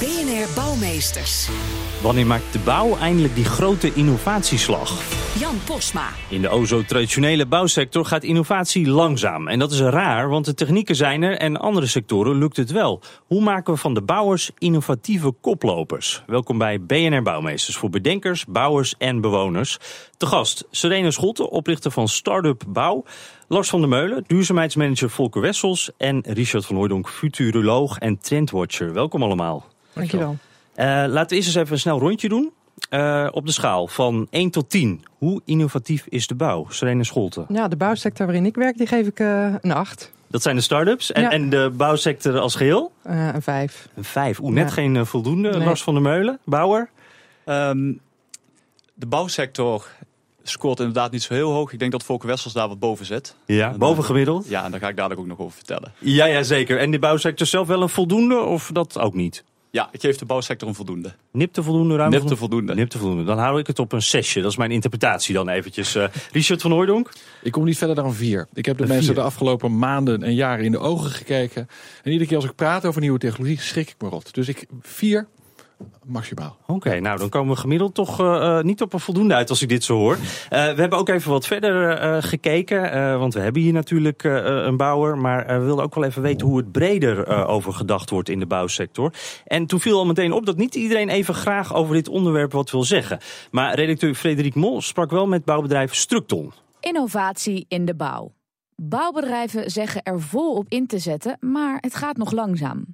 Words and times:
BNR 0.00 0.54
Bouwmeesters. 0.54 1.48
Wanneer 2.02 2.26
maakt 2.26 2.52
de 2.52 2.58
bouw 2.58 2.96
eindelijk 2.96 3.34
die 3.34 3.44
grote 3.44 3.94
innovatieslag? 3.94 5.02
Jan 5.38 5.54
Posma. 5.66 6.08
In 6.28 6.40
de 6.40 6.48
o 6.48 6.64
zo 6.64 6.82
traditionele 6.82 7.46
bouwsector 7.46 8.04
gaat 8.04 8.22
innovatie 8.22 8.88
langzaam. 8.88 9.48
En 9.48 9.58
dat 9.58 9.72
is 9.72 9.80
raar, 9.80 10.28
want 10.28 10.44
de 10.44 10.54
technieken 10.54 10.96
zijn 10.96 11.22
er 11.22 11.38
en 11.38 11.56
andere 11.56 11.86
sectoren 11.86 12.38
lukt 12.38 12.56
het 12.56 12.70
wel. 12.70 13.02
Hoe 13.26 13.42
maken 13.42 13.72
we 13.72 13.78
van 13.78 13.94
de 13.94 14.02
bouwers 14.02 14.50
innovatieve 14.58 15.32
koplopers? 15.40 16.22
Welkom 16.26 16.58
bij 16.58 16.80
BNR 16.80 17.22
Bouwmeesters 17.22 17.76
voor 17.76 17.90
bedenkers, 17.90 18.44
bouwers 18.44 18.94
en 18.98 19.20
bewoners. 19.20 19.78
Te 20.16 20.26
gast 20.26 20.66
Serena 20.70 21.10
Scholte, 21.10 21.50
oprichter 21.50 21.90
van 21.90 22.08
Startup 22.08 22.62
Bouw. 22.68 23.04
Lars 23.48 23.68
van 23.68 23.80
der 23.80 23.88
Meulen, 23.88 24.24
duurzaamheidsmanager 24.26 25.10
Volker 25.10 25.40
Wessels. 25.40 25.90
En 25.98 26.22
Richard 26.26 26.66
van 26.66 26.76
Hooydonk, 26.76 27.08
futuroloog 27.08 27.98
en 27.98 28.18
trendwatcher. 28.18 28.92
Welkom 28.92 29.22
allemaal. 29.22 29.74
Dankjewel. 29.96 30.36
Uh, 30.76 30.84
laten 30.86 31.28
we 31.28 31.34
eerst 31.34 31.46
eens 31.48 31.54
even 31.56 31.72
een 31.72 31.78
snel 31.78 31.98
rondje 31.98 32.28
doen. 32.28 32.50
Uh, 32.90 33.28
op 33.30 33.46
de 33.46 33.52
schaal 33.52 33.86
van 33.86 34.26
1 34.30 34.50
tot 34.50 34.70
10. 34.70 35.04
Hoe 35.18 35.40
innovatief 35.44 36.06
is 36.08 36.26
de 36.26 36.34
bouw? 36.34 36.66
Serena 36.68 37.02
Scholte. 37.02 37.44
Ja, 37.48 37.68
de 37.68 37.76
bouwsector 37.76 38.26
waarin 38.26 38.46
ik 38.46 38.54
werk, 38.54 38.76
die 38.78 38.86
geef 38.86 39.06
ik 39.06 39.20
uh, 39.20 39.54
een 39.60 39.72
8. 39.72 40.12
Dat 40.26 40.42
zijn 40.42 40.56
de 40.56 40.62
start-ups. 40.62 41.12
En, 41.12 41.22
Ja. 41.22 41.30
en 41.30 41.50
de 41.50 41.72
bouwsector 41.76 42.38
als 42.38 42.54
geheel? 42.54 42.92
Uh, 43.06 43.28
een 43.34 43.42
5. 43.42 43.88
Een 43.94 44.04
5. 44.04 44.40
Oeh, 44.40 44.52
net 44.54 44.64
Ja. 44.68 44.70
geen 44.74 44.96
eh, 44.96 45.04
voldoende. 45.04 45.50
Nee. 45.50 45.64
Lars 45.66 45.82
van 45.82 45.94
der 45.94 46.02
Meulen, 46.02 46.38
bouwer. 46.44 46.88
Ehm, 47.44 47.92
de 48.94 49.06
bouwsector 49.06 49.86
scoort 50.42 50.78
inderdaad 50.78 51.10
niet 51.10 51.22
zo 51.22 51.34
heel 51.34 51.52
hoog. 51.52 51.72
Ik 51.72 51.78
denk 51.78 51.92
dat 51.92 52.02
Volker 52.04 52.28
Wessels 52.28 52.52
daar 52.52 52.68
wat 52.68 52.78
boven 52.78 53.06
zit. 53.06 53.36
Ja, 53.46 53.72
En, 53.72 53.78
boven 53.78 54.00
eh, 54.02 54.06
gemiddeld. 54.08 54.48
Ja, 54.48 54.64
en 54.64 54.70
daar 54.70 54.80
ga 54.80 54.88
ik 54.88 54.96
dadelijk 54.96 55.20
ook 55.20 55.26
nog 55.26 55.38
over 55.38 55.56
vertellen. 55.56 55.92
Ja, 55.98 56.24
ja, 56.24 56.42
zeker. 56.42 56.78
En 56.78 56.90
de 56.90 56.98
bouwsector 56.98 57.46
zelf 57.46 57.66
wel 57.66 57.82
een 57.82 57.88
voldoende 57.88 58.38
of 58.38 58.70
dat 58.72 58.98
ook 58.98 59.14
niet? 59.14 59.44
Ja, 59.70 59.88
ik 59.92 60.00
geef 60.00 60.16
de 60.16 60.24
bouwsector 60.24 60.68
een 60.68 60.74
voldoende. 60.74 61.12
Nipte 61.32 61.62
voldoende, 61.62 61.96
ruim 61.96 62.10
Nipte 62.10 62.36
voldoende. 62.36 62.74
Nipte 62.74 62.98
voldoende. 62.98 63.24
Dan 63.24 63.38
hou 63.38 63.58
ik 63.58 63.66
het 63.66 63.78
op 63.78 63.92
een 63.92 64.02
zesje. 64.02 64.40
Dat 64.40 64.50
is 64.50 64.56
mijn 64.56 64.70
interpretatie 64.70 65.34
dan 65.34 65.48
eventjes. 65.48 65.94
Eh, 65.94 66.08
Richard 66.32 66.60
van 66.62 66.70
Hooydonk? 66.70 67.12
Ik 67.42 67.52
kom 67.52 67.64
niet 67.64 67.78
verder 67.78 67.96
dan 67.96 68.14
vier. 68.14 68.46
Ik 68.54 68.64
heb 68.66 68.76
de 68.76 68.82
Een 68.82 68.88
mensen 68.88 69.06
vier. 69.06 69.14
de 69.14 69.20
afgelopen 69.20 69.78
maanden 69.78 70.22
en 70.22 70.34
jaren 70.34 70.64
in 70.64 70.70
de 70.72 70.78
ogen 70.78 71.10
gekeken. 71.10 71.68
En 72.02 72.10
iedere 72.10 72.26
keer 72.28 72.36
als 72.36 72.44
ik 72.46 72.54
praat 72.54 72.84
over 72.84 73.00
nieuwe 73.00 73.18
technologie, 73.18 73.60
schrik 73.60 73.88
ik 73.90 73.96
me 73.98 74.08
rot. 74.08 74.34
Dus 74.34 74.48
ik 74.48 74.66
vier 74.80 75.26
maximaal. 76.06 76.56
Oké, 76.66 77.00
nou 77.00 77.18
dan 77.18 77.28
komen 77.28 77.54
we 77.54 77.60
gemiddeld 77.60 77.94
toch 77.94 78.20
eh, 78.20 78.58
eh, 78.58 78.64
niet 78.64 78.82
op 78.82 78.92
een 78.92 79.00
voldoende 79.00 79.34
uit 79.34 79.50
als 79.50 79.62
ik 79.62 79.68
dit 79.68 79.84
zo 79.84 79.96
hoor. 79.96 80.12
Eh, 80.14 80.18
we 80.48 80.80
hebben 80.80 80.98
ook 80.98 81.08
even 81.08 81.30
wat 81.30 81.46
verder 81.46 81.90
eh, 81.90 82.22
gekeken, 82.22 82.92
eh, 82.92 83.18
want 83.18 83.34
we 83.34 83.40
hebben 83.40 83.62
hier 83.62 83.72
natuurlijk 83.72 84.24
eh, 84.24 84.34
een 84.44 84.76
bouwer. 84.76 85.18
Maar 85.18 85.46
eh, 85.46 85.58
we 85.58 85.64
wilden 85.64 85.84
ook 85.84 85.94
wel 85.94 86.04
even 86.04 86.22
weten 86.22 86.46
hoe 86.46 86.56
het 86.56 86.72
breder 86.72 87.26
eh, 87.26 87.48
over 87.48 87.72
gedacht 87.72 88.10
wordt 88.10 88.28
in 88.28 88.38
de 88.38 88.46
bouwsector. 88.46 89.12
En 89.44 89.66
toen 89.66 89.80
viel 89.80 89.98
al 89.98 90.06
meteen 90.06 90.32
op 90.32 90.46
dat 90.46 90.56
niet 90.56 90.74
iedereen 90.74 91.08
even 91.08 91.34
graag 91.34 91.74
over 91.74 91.94
dit 91.94 92.08
onderwerp 92.08 92.52
wat 92.52 92.70
wil 92.70 92.84
zeggen. 92.84 93.18
Maar 93.50 93.74
redacteur 93.74 94.14
Frederik 94.14 94.54
Mol 94.54 94.80
sprak 94.82 95.10
wel 95.10 95.26
met 95.26 95.44
bouwbedrijf 95.44 95.94
Structon. 95.94 96.52
Innovatie 96.80 97.64
in 97.68 97.84
de 97.84 97.94
bouw. 97.94 98.34
Bouwbedrijven 98.82 99.70
zeggen 99.70 100.02
er 100.02 100.20
volop 100.20 100.66
in 100.68 100.86
te 100.86 100.98
zetten, 100.98 101.36
maar 101.40 101.78
het 101.80 101.94
gaat 101.94 102.16
nog 102.16 102.32
langzaam. 102.32 102.84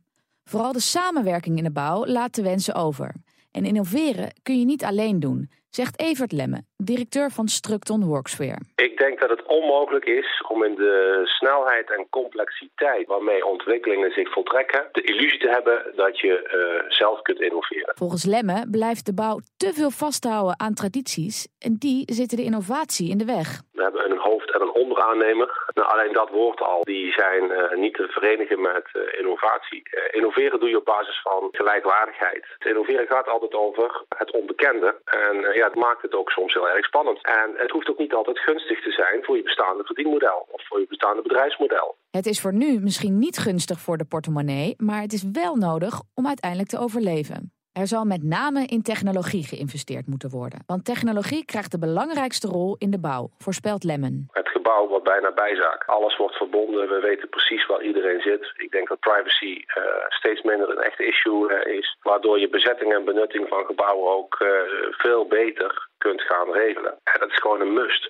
Vooral 0.45 0.73
de 0.73 0.81
samenwerking 0.81 1.57
in 1.57 1.65
de 1.65 1.73
bouw 1.73 2.07
laat 2.07 2.33
te 2.33 2.43
wensen 2.43 2.75
over. 2.75 3.15
En 3.53 3.65
innoveren 3.65 4.33
kun 4.43 4.59
je 4.59 4.65
niet 4.65 4.85
alleen 4.85 5.21
doen, 5.21 5.51
zegt 5.71 6.01
Evert 6.01 6.33
Lemme, 6.33 6.65
directeur 6.77 7.31
van 7.31 7.49
Structon 7.49 8.05
Worksphere. 8.05 8.59
Ik 8.77 8.99
denk 8.99 9.21
dat 9.21 9.31
het 9.31 9.47
onmogelijk 9.47 10.05
is 10.05 10.45
om 10.49 10.65
in 10.65 10.75
de 10.75 11.21
snelheid 11.25 11.91
en 11.91 12.07
complexiteit 12.11 13.07
waarmee 13.07 13.47
ontwikkelingen 13.47 14.11
zich 14.11 14.33
voltrekken, 14.33 14.89
de 14.93 15.03
illusie 15.03 15.39
te 15.39 15.49
hebben 15.49 15.93
dat 15.97 16.21
je 16.21 16.43
eh, 16.43 16.91
zelf 16.91 17.23
kunt 17.23 17.41
innoveren. 17.41 17.93
Volgens 17.95 18.25
Lemme 18.25 18.67
blijft 18.71 19.07
de 19.07 19.15
bouw 19.15 19.41
te 19.57 19.73
veel 19.73 19.91
vasthouden 19.91 20.61
aan 20.61 20.75
tradities 20.75 21.49
en 21.59 21.77
die 21.79 22.03
zitten 22.13 22.37
de 22.37 22.45
innovatie 22.45 23.11
in 23.11 23.19
de 23.19 23.25
weg. 23.25 23.61
We 23.83 23.89
hebben 23.89 24.11
een 24.11 24.29
hoofd- 24.31 24.55
en 24.55 24.61
een 24.61 24.79
onderaannemer. 24.83 25.49
Nou, 25.75 25.89
alleen 25.93 26.13
dat 26.13 26.31
woord 26.31 26.61
al, 26.61 26.85
die 26.85 27.13
zijn 27.13 27.51
eh, 27.51 27.79
niet 27.79 27.95
te 27.95 28.07
verenigen 28.09 28.61
met 28.61 28.87
eh, 28.93 29.19
innovatie. 29.19 29.83
Eh, 29.85 30.17
innoveren 30.19 30.61
doe 30.61 30.69
je 30.69 30.77
op 30.77 30.85
basis 30.85 31.21
van 31.23 31.49
gelijkwaardigheid. 31.53 32.45
Het 32.59 32.69
innoveren 32.69 33.07
gaat 33.07 33.29
altijd 33.29 33.55
over 33.55 34.05
het 34.09 34.31
onbekende. 34.31 35.01
En 35.05 35.35
ja, 35.55 35.65
het 35.65 35.75
maakt 35.75 36.03
het 36.03 36.15
ook 36.15 36.31
soms 36.31 36.53
heel 36.55 36.69
erg 36.69 36.87
spannend. 36.87 37.19
En 37.27 37.55
het 37.57 37.71
hoeft 37.71 37.91
ook 37.91 37.99
niet 37.99 38.15
altijd 38.15 38.39
gunstig 38.39 38.83
te 38.83 38.91
zijn 38.91 39.25
voor 39.25 39.37
je 39.37 39.43
bestaande 39.43 39.85
verdienmodel 39.85 40.47
of 40.51 40.67
voor 40.67 40.81
je 40.81 40.87
bestaande 40.87 41.23
bedrijfsmodel. 41.23 41.97
Het 42.11 42.27
is 42.27 42.41
voor 42.41 42.55
nu 42.55 42.81
misschien 42.81 43.19
niet 43.19 43.39
gunstig 43.39 43.79
voor 43.79 43.97
de 43.97 44.05
portemonnee, 44.05 44.75
maar 44.77 45.01
het 45.01 45.13
is 45.13 45.25
wel 45.33 45.57
nodig 45.57 46.01
om 46.15 46.27
uiteindelijk 46.27 46.71
te 46.71 46.79
overleven. 46.79 47.62
Er 47.73 47.87
zal 47.87 48.05
met 48.05 48.23
name 48.23 48.67
in 48.67 48.83
technologie 48.83 49.45
geïnvesteerd 49.45 50.07
moeten 50.07 50.31
worden. 50.31 50.63
Want 50.67 50.85
technologie 50.85 51.45
krijgt 51.45 51.71
de 51.71 51.79
belangrijkste 51.79 52.49
rol 52.49 52.77
in 52.79 52.91
de 52.91 53.01
bouw, 53.01 53.31
voorspelt 53.39 53.85
Lemmen. 53.85 54.29
Het 54.33 54.49
gebouw 54.49 54.89
wordt 54.89 55.05
bijna 55.05 55.33
bijzaak. 55.33 55.85
Alles 55.87 56.17
wordt 56.17 56.37
verbonden. 56.37 56.89
We 56.89 57.01
weten 57.01 57.29
precies 57.29 57.67
waar 57.67 57.83
iedereen 57.83 58.21
zit. 58.21 58.53
Ik 58.57 58.71
denk 58.71 58.89
dat 58.89 59.01
privacy 59.01 59.65
eh, 59.67 59.83
steeds 60.09 60.43
minder 60.43 60.71
een 60.71 60.83
echt 60.83 61.01
issue 61.01 61.53
eh, 61.53 61.79
is. 61.79 61.97
Waardoor 62.03 62.39
je 62.41 62.49
bezetting 62.49 62.95
en 62.95 63.05
benutting 63.05 63.49
van 63.49 63.65
gebouwen 63.65 64.13
ook 64.17 64.35
eh, 64.39 64.49
veel 64.91 65.27
beter 65.27 65.89
kunt 65.99 66.23
gaan 66.23 66.53
regelen. 66.53 66.93
En 67.05 67.21
dat 67.21 67.31
is 67.31 67.41
gewoon 67.41 67.61
een 67.61 67.73
must. 67.73 68.09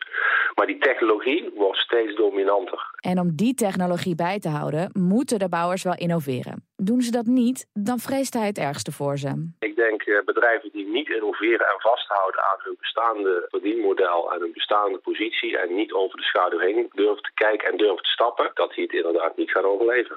Maar 0.55 0.67
die 0.67 0.79
technologie 0.79 1.51
wordt 1.55 1.79
steeds 1.79 2.17
dominanter. 2.17 2.81
En 3.01 3.19
om 3.19 3.37
die 3.37 3.55
technologie 3.55 4.15
bij 4.15 4.39
te 4.39 4.49
houden, 4.49 4.91
moeten 4.93 5.39
de 5.39 5.49
bouwers 5.49 5.83
wel 5.83 5.97
innoveren. 5.97 6.72
Doen 6.85 7.01
ze 7.03 7.11
dat 7.11 7.27
niet, 7.27 7.67
dan 7.73 7.99
vreest 7.99 8.35
hij 8.35 8.47
het 8.47 8.59
ergste 8.59 8.93
voor 8.93 9.19
ze. 9.19 9.49
Ik 9.59 9.77
denk 9.77 10.03
eh, 10.03 10.25
bedrijven 10.25 10.71
die 10.73 10.87
niet 10.89 11.09
innoveren 11.09 11.67
en 11.73 11.81
vasthouden 11.91 12.41
aan 12.41 12.59
hun 12.65 12.77
bestaande 12.81 13.47
verdienmodel 13.49 14.33
en 14.33 14.41
hun 14.41 14.53
bestaande 14.53 14.99
positie 14.99 15.59
en 15.59 15.75
niet 15.75 15.93
over 15.93 16.17
de 16.19 16.23
schaduw 16.25 16.59
heen 16.59 16.89
durven 16.93 17.23
te 17.23 17.31
kijken 17.35 17.71
en 17.71 17.77
durven 17.77 18.03
te 18.03 18.09
stappen, 18.09 18.51
dat 18.55 18.73
die 18.75 18.85
het 18.85 18.93
inderdaad 18.93 19.37
niet 19.37 19.51
gaan 19.51 19.65
overleven. 19.65 20.17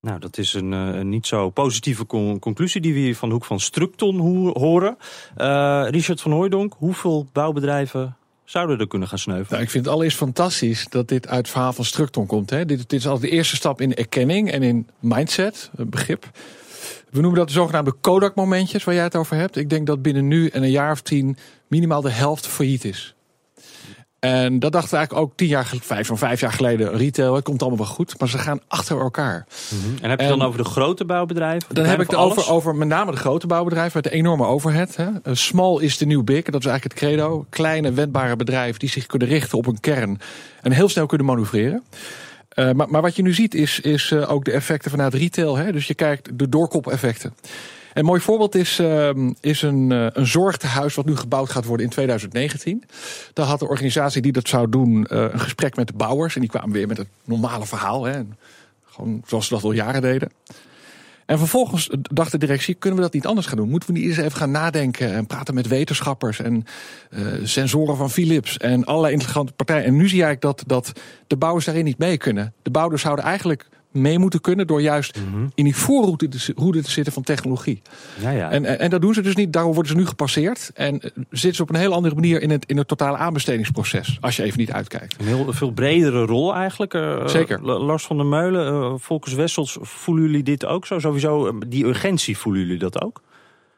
Nou, 0.00 0.18
dat 0.18 0.38
is 0.38 0.54
een, 0.54 0.72
eh, 0.72 0.94
een 0.98 1.08
niet 1.08 1.26
zo 1.26 1.50
positieve 1.50 2.06
con- 2.06 2.38
conclusie 2.38 2.80
die 2.80 2.92
we 2.92 2.98
hier 2.98 3.16
van 3.16 3.28
de 3.28 3.34
hoek 3.34 3.44
van 3.44 3.58
Structon 3.60 4.16
ho- 4.18 4.60
horen. 4.60 4.96
Eh, 5.36 5.86
Richard 5.90 6.20
van 6.20 6.32
Hooijdonk, 6.32 6.72
hoeveel 6.78 7.26
bouwbedrijven 7.32 8.16
zouden 8.50 8.78
er 8.78 8.86
kunnen 8.86 9.08
gaan 9.08 9.18
sneuvelen? 9.18 9.50
Nou, 9.50 9.62
ik 9.62 9.70
vind 9.70 9.84
het 9.84 9.94
allereerst 9.94 10.16
fantastisch 10.16 10.86
dat 10.88 11.08
dit 11.08 11.28
uit 11.28 11.38
het 11.38 11.48
verhaal 11.48 11.72
van 11.72 11.84
Structon 11.84 12.26
komt. 12.26 12.50
Hè. 12.50 12.64
Dit, 12.64 12.78
dit 12.78 12.92
is 13.00 13.06
al 13.06 13.18
de 13.18 13.28
eerste 13.28 13.56
stap 13.56 13.80
in 13.80 13.94
erkenning 13.94 14.50
en 14.50 14.62
in 14.62 14.88
mindset, 14.98 15.70
een 15.74 15.90
begrip. 15.90 16.30
We 17.10 17.20
noemen 17.20 17.38
dat 17.38 17.48
de 17.48 17.54
zogenaamde 17.54 17.92
Kodak-momentjes 17.92 18.84
waar 18.84 18.94
jij 18.94 19.04
het 19.04 19.16
over 19.16 19.36
hebt. 19.36 19.56
Ik 19.56 19.70
denk 19.70 19.86
dat 19.86 20.02
binnen 20.02 20.28
nu 20.28 20.48
en 20.48 20.62
een 20.62 20.70
jaar 20.70 20.92
of 20.92 21.00
tien 21.00 21.36
minimaal 21.66 22.00
de 22.00 22.10
helft 22.10 22.46
failliet 22.46 22.84
is. 22.84 23.14
En 24.20 24.58
dat 24.58 24.72
dachten 24.72 24.90
we 24.90 24.96
eigenlijk 24.96 25.26
ook 25.26 25.36
tien 25.36 25.48
jaar, 25.48 25.72
vijf, 25.80 26.06
zo'n 26.06 26.18
vijf 26.18 26.40
jaar 26.40 26.52
geleden. 26.52 26.96
Retail, 26.96 27.34
het 27.34 27.44
komt 27.44 27.60
allemaal 27.60 27.78
wel 27.78 27.94
goed. 27.94 28.14
Maar 28.18 28.28
ze 28.28 28.38
gaan 28.38 28.60
achter 28.68 29.00
elkaar. 29.00 29.46
En 30.02 30.10
heb 30.10 30.20
je 30.20 30.26
dan 30.28 30.40
en- 30.40 30.46
over 30.46 30.58
de 30.58 30.68
grote 30.68 31.04
bouwbedrijven? 31.04 31.74
Dan 31.74 31.84
heb 31.84 32.00
ik 32.00 32.10
het 32.10 32.18
over, 32.18 32.50
over 32.50 32.74
met 32.74 32.88
name 32.88 33.10
de 33.10 33.16
grote 33.16 33.46
bouwbedrijven 33.46 34.00
met 34.02 34.12
de 34.12 34.18
enorme 34.18 34.44
overhead. 34.46 34.96
Hè. 34.96 35.08
Eh, 35.22 35.34
Small 35.34 35.80
is 35.80 35.96
the 35.96 36.04
new 36.04 36.22
big, 36.24 36.44
dat 36.44 36.60
is 36.60 36.66
eigenlijk 36.66 37.00
het 37.00 37.08
credo. 37.10 37.46
Kleine, 37.50 37.92
wendbare 37.92 38.36
bedrijven 38.36 38.78
die 38.78 38.88
zich 38.88 39.06
kunnen 39.06 39.28
richten 39.28 39.58
op 39.58 39.66
een 39.66 39.80
kern 39.80 40.20
en 40.62 40.72
heel 40.72 40.88
snel 40.88 41.06
kunnen 41.06 41.26
manoeuvreren. 41.26 41.82
Eh, 42.48 42.70
maar, 42.72 42.88
maar 42.90 43.02
wat 43.02 43.16
je 43.16 43.22
nu 43.22 43.32
ziet 43.34 43.54
is, 43.54 43.80
is 43.80 44.10
eh, 44.10 44.30
ook 44.32 44.44
de 44.44 44.52
effecten 44.52 44.90
vanuit 44.90 45.14
retail. 45.14 45.56
Hè. 45.56 45.72
Dus 45.72 45.86
je 45.86 45.94
kijkt 45.94 46.38
de 46.38 46.48
doorkop-effecten. 46.48 47.34
Een 47.94 48.04
mooi 48.04 48.20
voorbeeld 48.20 48.54
is, 48.54 48.78
ehm, 48.78 49.32
is 49.40 49.62
een, 49.62 49.92
eh, 49.92 50.06
een 50.12 50.26
zorgtehuis 50.26 50.94
wat 50.94 51.06
nu 51.06 51.16
gebouwd 51.16 51.50
gaat 51.50 51.64
worden 51.64 51.86
in 51.86 51.92
2019. 51.92 52.84
Daar 53.32 53.46
had 53.46 53.58
de 53.58 53.68
organisatie 53.68 54.22
die 54.22 54.32
dat 54.32 54.48
zou 54.48 54.68
doen 54.68 55.06
eh, 55.06 55.18
een 55.18 55.40
gesprek 55.40 55.76
met 55.76 55.86
de 55.86 55.92
bouwers. 55.96 56.34
En 56.34 56.40
die 56.40 56.50
kwamen 56.50 56.72
weer 56.72 56.86
met 56.86 56.96
het 56.96 57.08
normale 57.24 57.66
verhaal. 57.66 58.04
Hè. 58.04 58.20
Gewoon 58.84 59.22
zoals 59.26 59.46
ze 59.46 59.54
dat 59.54 59.64
al 59.64 59.72
jaren 59.72 60.02
deden. 60.02 60.30
En 61.30 61.38
vervolgens 61.38 61.90
dacht 62.00 62.30
de 62.30 62.38
directie, 62.38 62.74
kunnen 62.74 62.98
we 62.98 63.04
dat 63.04 63.14
niet 63.14 63.26
anders 63.26 63.46
gaan 63.46 63.56
doen? 63.56 63.68
Moeten 63.68 63.92
we 63.92 63.98
niet 63.98 64.08
eens 64.08 64.16
even 64.16 64.38
gaan 64.38 64.50
nadenken 64.50 65.12
en 65.12 65.26
praten 65.26 65.54
met 65.54 65.68
wetenschappers 65.68 66.40
en 66.40 66.64
eh, 67.10 67.22
sensoren 67.42 67.96
van 67.96 68.10
Philips 68.10 68.56
en 68.56 68.84
allerlei 68.84 69.12
interessante 69.12 69.52
partijen. 69.52 69.84
En 69.84 69.96
nu 69.96 70.08
zie 70.08 70.22
eigenlijk 70.22 70.40
dat, 70.40 70.62
dat 70.66 71.00
de 71.26 71.36
bouwers 71.36 71.64
daarin 71.64 71.84
niet 71.84 71.98
mee 71.98 72.16
kunnen. 72.16 72.52
De 72.62 72.70
bouwers 72.70 73.02
zouden 73.02 73.24
eigenlijk 73.24 73.68
mee 73.90 74.18
moeten 74.18 74.40
kunnen 74.40 74.66
door 74.66 74.82
juist 74.82 75.18
Mhm. 75.30 75.46
in 75.54 75.64
die 75.64 75.76
voorroute 75.76 76.28
te, 76.28 76.52
route 76.56 76.82
te 76.82 76.90
zitten 76.90 77.12
van 77.12 77.22
technologie. 77.22 77.82
Ja, 78.20 78.30
ja. 78.30 78.50
En, 78.50 78.64
en, 78.64 78.78
en 78.78 78.90
dat 78.90 79.00
doen 79.00 79.14
ze 79.14 79.20
dus 79.22 79.34
niet, 79.36 79.52
daarom 79.52 79.72
worden 79.74 79.92
ze 79.92 79.98
nu 79.98 80.06
gepasseerd. 80.06 80.70
En 80.74 81.00
eh, 81.00 81.10
zitten 81.30 81.54
ze 81.54 81.62
op 81.62 81.68
een 81.70 81.76
heel 81.80 81.92
andere 81.92 82.14
manier 82.14 82.42
in 82.42 82.50
het, 82.50 82.66
in 82.66 82.76
het 82.76 82.88
totale 82.88 83.16
aanbestedingsproces, 83.16 84.18
als 84.20 84.36
je 84.36 84.42
even 84.42 84.58
niet 84.58 84.72
uitkijkt. 84.72 85.16
Een 85.20 85.26
heel 85.26 85.52
veel 85.52 85.70
bredere 85.70 86.24
rol 86.26 86.54
eigenlijk. 86.54 86.94
eh, 86.94 87.26
Zeker. 87.26 87.62
La- 87.64 87.78
Lars 87.78 88.04
van 88.04 88.16
der 88.16 88.26
Meulen, 88.26 88.66
eh 88.66 88.94
Volkers 88.98 89.34
Wessels, 89.34 89.76
voelen 89.80 90.24
jullie 90.24 90.42
dit 90.42 90.64
ook 90.66 90.86
zo? 90.86 90.98
Sowieso, 90.98 91.46
eh, 91.46 91.54
die 91.68 91.84
urgentie, 91.86 92.36
voelen 92.38 92.60
jullie 92.62 92.78
dat 92.78 93.02
ook? 93.02 93.22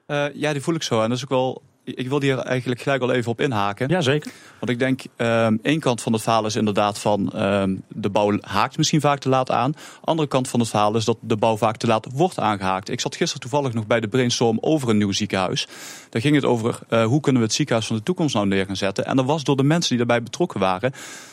Eh, 0.07 0.25
ja, 0.35 0.53
die 0.53 0.63
voel 0.63 0.75
ik 0.75 0.83
zo. 0.83 1.03
En 1.03 1.09
dat 1.09 1.17
is 1.19 1.25
ook 1.25 1.31
wel. 1.31 1.63
Ik 1.85 2.09
wil 2.09 2.21
hier 2.21 2.39
eigenlijk 2.39 2.81
gelijk 2.81 3.03
al 3.03 3.13
even 3.13 3.31
op 3.31 3.41
inhaken. 3.41 3.89
Ja, 3.89 4.01
zeker. 4.01 4.33
Want 4.59 4.71
ik 4.71 4.79
denk, 4.79 5.03
ehm 5.17 5.57
één 5.63 5.81
kant 5.81 6.03
van 6.03 6.13
het 6.13 6.23
verhaal 6.23 6.47
is 6.47 6.57
inderdaad 6.57 6.99
van 6.99 7.33
ehm, 7.33 7.77
de 7.89 8.11
bouw 8.11 8.39
haakt 8.41 8.77
misschien 8.77 9.01
vaak 9.01 9.19
te 9.19 9.29
laat 9.29 9.51
aan. 9.51 9.75
Andere 10.01 10.29
kant 10.29 10.49
van 10.49 10.61
het 10.61 10.69
verhaal 10.69 10.97
is 10.97 11.05
dat 11.05 11.19
de 11.21 11.37
bouw 11.37 11.57
vaak 11.57 11.77
te 11.77 11.87
laat 11.87 12.07
wordt 12.13 12.39
aangehaakt. 12.39 12.89
Ik 12.89 13.01
zat 13.01 13.17
gisteren 13.17 13.41
toevallig 13.41 13.73
nog 13.73 13.87
bij 13.87 14.01
de 14.01 14.09
brainstorm 14.09 14.59
over 14.61 14.89
een 14.89 14.97
nieuw 14.97 15.13
ziekenhuis. 15.13 15.67
Daar 16.11 16.23
ging 16.23 16.35
het 16.35 16.45
over 16.45 16.79
eh, 16.89 17.05
hoe 17.05 17.21
kunnen 17.21 17.41
we 17.41 17.47
het 17.47 17.57
ziekenhuis 17.57 17.87
van 17.87 17.97
de 17.97 18.03
toekomst 18.03 18.35
nou 18.35 18.47
neer 18.47 18.67
gaan 18.67 18.77
zetten. 18.77 19.07
En 19.07 19.19
er 19.19 19.25
was 19.25 19.45
door 19.45 19.57
de 19.57 19.63
mensen 19.63 19.89
die 19.89 19.99
daarbij 20.07 20.23
betrokken 20.23 20.61
waren, 20.61 20.93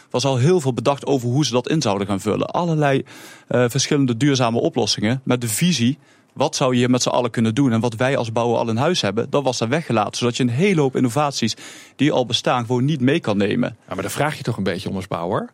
was 0.10 0.26
al 0.26 0.38
heel 0.38 0.62
veel 0.62 0.74
bedacht 0.74 1.06
over 1.06 1.30
hoe 1.30 1.46
ze 1.46 1.52
dat 1.52 1.70
in 1.70 1.82
zouden 1.82 2.08
gaan 2.08 2.20
vullen. 2.20 2.48
Allerlei 2.48 3.04
eh, 3.48 3.66
verschillende 3.68 4.18
duurzame 4.18 4.60
oplossingen 4.60 5.22
met 5.24 5.42
de 5.42 5.50
visie. 5.50 5.98
Wat 6.34 6.56
zou 6.56 6.76
je 6.76 6.90
met 6.90 7.02
z'n 7.02 7.10
allen 7.10 7.32
kunnen 7.32 7.56
doen? 7.56 7.72
En 7.72 7.80
wat 7.80 7.96
wij 7.96 8.18
als 8.18 8.32
bouwer 8.32 8.58
al 8.58 8.70
in 8.70 8.78
huis 8.78 9.02
hebben, 9.02 9.30
dat 9.30 9.44
was 9.44 9.58
daar 9.58 9.70
weggelaten. 9.70 10.18
Zodat 10.18 10.38
je 10.38 10.44
een 10.44 10.50
hele 10.50 10.82
hoop 10.82 10.96
innovaties 10.96 11.56
die 11.96 12.12
al 12.12 12.26
bestaan 12.26 12.66
gewoon 12.66 12.86
niet 12.86 13.02
mee 13.02 13.20
kan 13.20 13.38
nemen. 13.38 13.78
Ja, 13.88 13.94
maar 13.94 14.02
dan 14.02 14.12
vraag 14.12 14.38
je 14.38 14.44
toch 14.44 14.58
een 14.58 14.64
beetje 14.64 14.90
om 14.90 14.96
als 14.96 15.08
bouwer. 15.08 15.50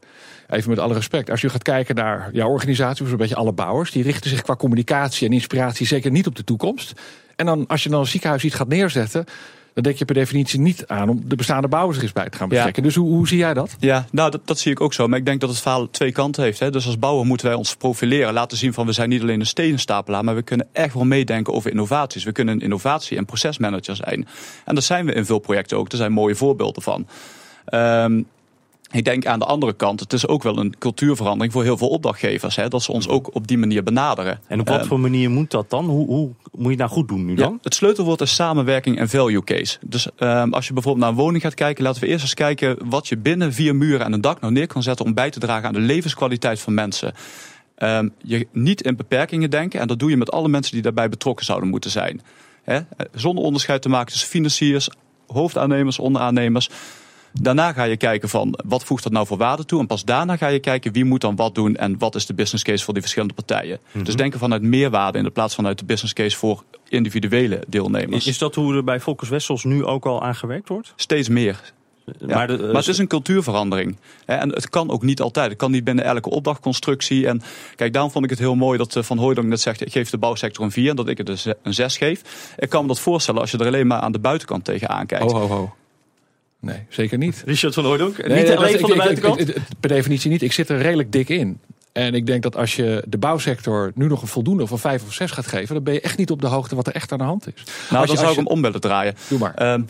Even 0.50 0.70
met 0.70 0.80
alle 0.80 0.94
respect. 0.94 1.30
Als 1.30 1.42
je 1.42 1.50
gaat 1.50 1.64
kijken 1.64 1.96
naar 1.96 2.30
jouw 2.34 2.50
organisatie, 2.50 3.08
zo'n 3.08 3.18
beetje 3.18 3.36
alle 3.36 3.54
bouwers, 3.54 3.92
die 3.92 4.04
richten 4.04 4.30
zich 4.30 4.42
qua 4.42 4.56
communicatie 4.56 5.28
en 5.28 5.34
inspiratie 5.34 5.88
zeker 5.88 6.12
niet 6.12 6.28
op 6.28 6.36
de 6.36 6.44
toekomst. 6.44 7.02
En 7.36 7.46
dan 7.46 7.68
als 7.68 7.84
je 7.84 7.90
dan 7.90 8.00
een 8.00 8.08
ziekenhuis 8.08 8.44
iets 8.44 8.56
gaat 8.56 8.68
neerzetten, 8.68 9.26
dan 9.76 9.84
denk 9.84 9.98
je 9.98 10.06
per 10.06 10.16
definitie 10.16 10.60
niet 10.60 10.88
aan 10.88 11.10
om 11.10 11.24
de 11.26 11.36
bestaande 11.36 11.68
bouwers 11.68 11.98
er 11.98 12.04
eens 12.04 12.12
bij 12.12 12.30
te 12.30 12.38
gaan 12.38 12.50
betrekken. 12.50 12.84
Dus 12.84 12.96
hoe, 12.96 13.10
hoe 13.10 13.28
zie 13.28 13.38
jij 13.38 13.54
dat? 13.54 13.76
Ja, 13.80 14.06
nou 14.12 14.32
dat, 14.32 14.42
dat 14.48 14.60
zie 14.60 14.72
ik 14.72 14.82
ook 14.82 14.94
zo. 14.94 15.08
Maar 15.08 15.20
ik 15.20 15.26
denk 15.26 15.40
dat 15.40 15.50
het 15.50 15.60
verhaal 15.60 15.90
twee 15.90 16.12
kanten 16.12 16.44
heeft. 16.44 16.60
Hè. 16.60 16.72
Dus 16.72 16.86
als 16.86 17.00
bouwer 17.00 17.26
moeten 17.26 17.48
wij 17.48 17.56
ons 17.56 17.76
profileren. 17.76 18.34
Laten 18.34 18.58
zien 18.58 18.74
van 18.74 18.86
we 18.86 18.92
zijn 18.92 19.10
niet 19.10 19.22
alleen 19.22 19.40
een 19.40 19.46
stenenstapelaar. 19.46 20.24
Maar 20.24 20.36
we 20.36 20.42
kunnen 20.42 20.68
echt 20.72 20.94
wel 20.94 21.06
meedenken 21.06 21.54
over 21.54 21.70
innovaties. 21.70 22.24
We 22.24 22.32
kunnen 22.32 22.56
een 22.56 22.62
innovatie- 22.62 23.18
en 23.18 23.26
procesmanager 23.26 23.96
zijn. 23.96 24.28
En 24.66 24.76
dat 24.76 24.84
zijn 24.84 25.06
we 25.06 25.14
in 25.14 25.26
veel 25.26 25.40
projecten 25.40 25.78
ook. 25.78 25.92
Er 25.92 25.98
zijn 25.98 26.12
mooie 26.12 26.36
voorbeelden 26.36 26.82
van. 26.82 27.08
Ehm, 27.66 28.22
ik 28.98 29.06
denk 29.06 29.26
aan 29.26 29.40
de 29.40 29.46
andere 29.46 29.74
kant, 29.74 30.00
het 30.00 30.14
is 30.14 30.28
ook 30.28 30.44
wel 30.44 30.58
een 30.58 30.76
cultuurverandering 30.78 31.54
voor 31.54 31.64
heel 31.64 31.78
veel 31.78 31.88
opdrachtgevers. 31.88 32.56
Hè, 32.56 32.68
dat 32.68 32.84
ze 32.84 32.92
ons 32.92 33.08
ook 33.08 33.36
op 33.36 33.48
die 33.48 33.58
manier 33.58 33.84
benaderen. 33.84 34.40
En 34.48 34.60
op 34.60 34.68
wat 34.68 34.80
Ehm, 34.80 34.88
voor 34.88 35.00
manier 35.00 35.30
moet 35.30 35.52
dat 35.52 35.70
dan? 35.70 35.86
Hoe, 35.86 36.06
hoe 36.08 36.30
moet 36.52 36.64
je 36.64 36.70
het 36.70 36.78
nou 36.78 36.90
goed 36.90 37.08
doen 37.08 37.26
nu 37.26 37.36
dan? 37.36 37.52
ja, 37.52 37.58
het 37.62 37.76
sleutelwoord 37.76 38.22
is 38.22 38.36
samenwerking 38.36 38.98
en 38.98 39.10
value 39.10 39.44
case. 39.44 39.78
Dus 39.86 40.08
ehm, 40.18 40.54
als 40.54 40.68
je 40.68 40.74
bijvoorbeeld 40.74 41.04
naar 41.06 41.14
een 41.14 41.24
woning 41.24 41.44
gaat 41.44 41.54
kijken, 41.54 41.84
laten 41.84 42.02
we 42.02 42.08
eerst 42.08 42.24
eens 42.24 42.34
kijken 42.34 42.78
wat 42.86 43.08
je 43.08 43.18
binnen 43.18 43.54
vier 43.54 43.76
muren 43.76 44.06
en 44.06 44.14
een 44.14 44.22
dak 44.22 44.42
nou 44.42 44.54
neer 44.54 44.68
kan 44.68 44.84
zetten 44.84 45.06
om 45.06 45.14
bij 45.14 45.30
te 45.30 45.40
dragen 45.40 45.68
aan 45.68 45.74
de 45.74 45.80
levenskwaliteit 45.80 46.60
van 46.60 46.74
mensen. 46.74 47.14
Ehm, 47.76 48.10
je 48.22 48.48
niet 48.52 48.82
in 48.82 48.96
beperkingen 48.96 49.50
denken 49.50 49.80
en 49.80 49.88
dat 49.88 50.00
doe 50.00 50.10
je 50.10 50.18
met 50.18 50.32
alle 50.32 50.48
mensen 50.48 50.74
die 50.74 50.82
daarbij 50.82 51.10
betrokken 51.10 51.46
zouden 51.46 51.70
moeten 51.70 51.92
zijn. 51.92 52.22
Hè? 52.64 52.76
Eh, 52.76 52.84
Zonder 53.14 53.44
onderscheid 53.44 53.82
te 53.82 53.90
maken 53.90 54.12
tussen 54.12 54.30
financiers, 54.30 54.90
hoofdaannemers, 55.28 56.00
onderaannemers. 56.00 56.70
Daarna 57.42 57.74
ga 57.74 57.84
je 57.84 57.98
kijken 57.98 58.30
van 58.30 58.60
wat 58.66 58.84
voegt 58.84 59.04
dat 59.04 59.12
nou 59.12 59.28
voor 59.28 59.38
waarde 59.38 59.66
toe. 59.66 59.80
En 59.80 59.88
pas 59.88 60.06
daarna 60.06 60.38
ga 60.38 60.48
je 60.48 60.60
kijken 60.60 60.92
wie 60.92 61.06
moet 61.06 61.22
dan 61.22 61.36
wat 61.36 61.56
doen 61.56 61.76
en 61.76 61.98
wat 61.98 62.16
is 62.16 62.26
de 62.26 62.34
business 62.34 62.64
case 62.64 62.84
voor 62.84 62.94
die 62.94 63.02
verschillende 63.02 63.34
partijen. 63.34 63.80
Dus 64.04 64.16
denken 64.16 64.40
vanuit 64.40 64.62
meerwaarde 64.62 65.18
in 65.18 65.24
de 65.24 65.30
plaats 65.30 65.56
vanuit 65.56 65.80
de 65.80 65.86
business 65.86 66.14
case 66.14 66.38
voor 66.38 66.64
individuele 66.88 67.64
deelnemers. 67.68 68.28
Is, 68.28 68.38
dat 68.38 68.56
hoe 68.56 68.76
er 68.76 68.84
bij 68.84 69.00
Volkers 69.00 69.30
Wessels 69.30 69.64
nu 69.64 69.86
ook 69.86 70.06
al 70.06 70.24
aan 70.24 70.36
gewerkt 70.36 70.70
wordt? 70.70 70.94
Steeds 70.96 71.30
meer. 71.30 71.74
Ja, 72.20 72.36
Maar, 72.36 72.48
de, 72.48 72.58
maar 72.58 72.76
het 72.76 72.88
is 72.88 72.98
een 72.98 73.08
cultuurverandering. 73.08 73.98
En 74.26 74.50
het 74.50 74.70
kan 74.70 74.90
ook 74.90 75.04
niet 75.04 75.22
altijd. 75.22 75.50
Het 75.50 75.58
kan 75.58 75.72
niet 75.72 75.84
binnen 75.84 76.06
elke 76.06 76.30
opdrachtconstructie. 76.30 77.28
En 77.28 77.42
kijk, 77.76 77.94
daarom 77.94 78.12
vond 78.12 78.24
ik 78.24 78.30
het 78.30 78.40
heel 78.40 78.56
mooi 78.56 78.78
dat 78.78 78.96
eh, 78.96 79.04
Van 79.04 79.18
Hooydonk 79.18 79.48
net 79.48 79.62
zegt... 79.62 79.82
ik 79.82 79.92
geef 79.92 80.10
de 80.10 80.18
bouwsector 80.18 80.64
een 80.66 80.72
4 80.72 80.90
en 80.90 80.96
dat 80.96 81.08
ik 81.08 81.18
het 81.18 81.56
een 81.64 81.74
6 81.74 81.98
geef. 81.98 82.22
Ik 82.58 82.70
kan 82.70 82.82
me 82.82 82.88
dat 82.88 83.00
voorstellen 83.00 83.42
als 83.42 83.52
je 83.52 83.58
er 83.58 83.66
alleen 83.66 83.88
maar 83.88 84.00
aan 84.00 84.12
de 84.12 84.20
buitenkant 84.20 84.64
tegenaan 84.64 85.06
kijkt. 85.06 85.32
Ho, 85.32 85.40
ho, 85.40 85.48
ho. 85.48 85.74
Nee, 86.66 86.80
zeker 86.90 87.18
niet. 87.18 87.44
Richard 87.46 87.74
van 87.74 87.86
Hooydonk? 87.86 88.28
Nee, 88.28 88.38
niet 88.38 88.48
dat- 88.48 88.58
alleen 88.58 88.80
van 88.80 88.90
de 88.90 88.96
ik- 88.96 89.02
buitenkant? 89.02 89.40
ik- 89.40 89.48
ik- 89.48 89.62
per 89.80 89.90
definitie 89.90 90.30
niet. 90.32 90.42
Ik 90.42 90.52
zit 90.52 90.70
er 90.70 90.78
redelijk 90.82 91.12
dik 91.12 91.30
in. 91.30 91.60
En 91.92 92.14
ik 92.14 92.26
denk 92.26 92.44
dat 92.44 92.56
als 92.56 92.76
je 92.76 93.04
de 93.08 93.18
bouwsector 93.18 93.92
nu 93.96 94.08
nog 94.08 94.22
een 94.22 94.28
voldoende 94.28 94.64
of 94.64 94.72
een 94.72 94.78
vijf 94.78 95.04
of 95.04 95.14
zes 95.14 95.32
gaat 95.32 95.48
geven, 95.48 95.76
dan 95.76 95.84
ben 95.84 95.94
je 95.94 96.02
echt 96.02 96.18
niet 96.18 96.32
op 96.32 96.42
de 96.42 96.48
hoogte 96.48 96.76
wat 96.76 96.88
er 96.88 96.94
echt 96.96 97.12
aan 97.12 97.18
de 97.18 97.24
hand 97.24 97.48
is. 97.56 97.64
nou, 97.64 97.68
als 97.90 97.90
dan 97.90 98.16
je- 98.16 98.16
zou 98.18 98.30
ik 98.32 98.38
hem 98.38 98.48
om 98.48 98.62
willen 98.62 98.82
draaien. 98.82 99.16
Doe 99.28 99.40
maar. 99.40 99.54
Ehm, 99.54 99.82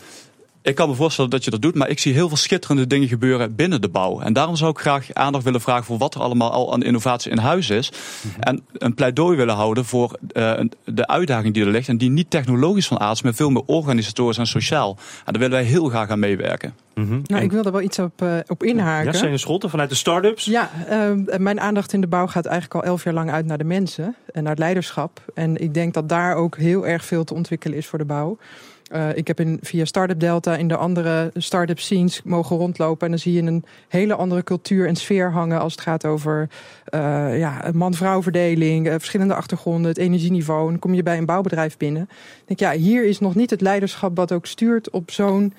ik 0.66 0.74
kan 0.74 0.88
me 0.88 0.94
voorstellen 0.94 1.30
dat 1.30 1.44
je 1.44 1.50
dat 1.50 1.62
doet, 1.62 1.74
maar 1.74 1.88
ik 1.88 1.98
zie 1.98 2.12
heel 2.12 2.28
veel 2.28 2.36
schitterende 2.36 2.86
dingen 2.86 3.08
gebeuren 3.08 3.54
binnen 3.54 3.80
de 3.80 3.88
bouw. 3.88 4.20
En 4.20 4.32
daarom 4.32 4.56
zou 4.56 4.70
ik 4.70 4.78
graag 4.78 5.12
aandacht 5.12 5.44
willen 5.44 5.60
vragen 5.60 5.84
voor 5.84 5.98
wat 5.98 6.14
er 6.14 6.20
allemaal 6.20 6.52
al 6.52 6.72
aan 6.72 6.82
innovatie 6.82 7.30
in 7.30 7.38
huis 7.38 7.70
is. 7.70 7.92
Mhm. 8.20 8.40
En 8.40 8.64
een 8.72 8.94
pleidooi 8.94 9.36
willen 9.36 9.54
houden 9.54 9.84
voor 9.84 10.18
eh, 10.32 10.60
de 10.84 11.06
uitdaging 11.06 11.54
die 11.54 11.64
er 11.64 11.70
ligt. 11.70 11.88
En 11.88 11.98
die 11.98 12.10
niet 12.10 12.30
technologisch 12.30 12.86
van 12.86 13.00
aard 13.00 13.16
is, 13.16 13.22
maar 13.22 13.34
veel 13.34 13.50
meer 13.50 13.62
organisatorisch 13.66 14.38
en 14.38 14.46
sociaal. 14.46 14.96
En 15.24 15.32
daar 15.32 15.42
willen 15.42 15.58
wij 15.58 15.64
heel 15.64 15.88
graag 15.88 16.08
aan 16.08 16.18
meewerken. 16.18 16.74
Mhm. 16.94 17.10
Nou, 17.10 17.22
En- 17.26 17.42
ik 17.42 17.52
wil 17.52 17.64
er 17.64 17.72
wel 17.72 17.80
iets 17.80 17.98
op, 17.98 18.22
eh, 18.22 18.36
op 18.46 18.62
inhaken. 18.62 19.12
Ja, 19.12 19.18
Sene 19.18 19.38
Schotten 19.38 19.70
vanuit 19.70 19.88
de 19.88 19.94
start-ups. 19.94 20.44
Ja, 20.44 20.70
eh, 20.88 21.38
mijn 21.38 21.60
aandacht 21.60 21.92
in 21.92 22.00
de 22.00 22.06
bouw 22.06 22.26
gaat 22.26 22.46
eigenlijk 22.46 22.74
al 22.84 22.90
elf 22.90 23.04
jaar 23.04 23.14
lang 23.14 23.30
uit 23.30 23.46
naar 23.46 23.58
de 23.58 23.64
mensen 23.64 24.16
en 24.32 24.42
naar 24.42 24.52
het 24.52 24.60
leiderschap. 24.60 25.20
En 25.34 25.56
ik 25.56 25.74
denk 25.74 25.94
dat 25.94 26.08
daar 26.08 26.34
ook 26.34 26.56
heel 26.56 26.86
erg 26.86 27.04
veel 27.04 27.24
te 27.24 27.34
ontwikkelen 27.34 27.78
is 27.78 27.86
voor 27.86 27.98
de 27.98 28.04
bouw. 28.04 28.38
Eh, 28.86 29.16
ik 29.16 29.26
heb 29.26 29.40
in, 29.40 29.58
via 29.62 29.84
Startup 29.84 30.20
Delta 30.20 30.56
in 30.56 30.68
de 30.68 30.76
andere 30.76 31.30
start-up 31.34 31.78
scenes 31.78 32.22
mogen 32.24 32.56
rondlopen. 32.56 33.04
En 33.04 33.10
dan 33.10 33.18
zie 33.18 33.32
je 33.32 33.42
een 33.42 33.64
hele 33.88 34.14
andere 34.14 34.42
cultuur 34.44 34.86
en 34.86 34.96
sfeer 34.96 35.32
hangen 35.32 35.60
als 35.60 35.72
het 35.72 35.80
gaat 35.80 36.04
over 36.04 36.48
eh, 36.84 37.38
ja, 37.38 37.70
man-vrouw 37.74 38.22
verdeling, 38.22 38.86
eh, 38.86 38.92
verschillende 38.92 39.34
achtergronden, 39.34 39.88
het 39.88 39.98
energieniveau. 39.98 40.64
En 40.64 40.70
dan 40.70 40.78
kom 40.78 40.94
je 40.94 41.02
bij 41.02 41.18
een 41.18 41.26
bouwbedrijf 41.26 41.76
binnen. 41.76 42.02
Ik 42.46 42.46
denk, 42.46 42.60
ja, 42.60 42.80
hier 42.80 43.04
is 43.04 43.18
nog 43.18 43.34
niet 43.34 43.50
het 43.50 43.60
leiderschap 43.60 44.16
wat 44.16 44.32
ook 44.32 44.46
stuurt 44.46 44.90
op 44.90 45.10
zo'n 45.10 45.54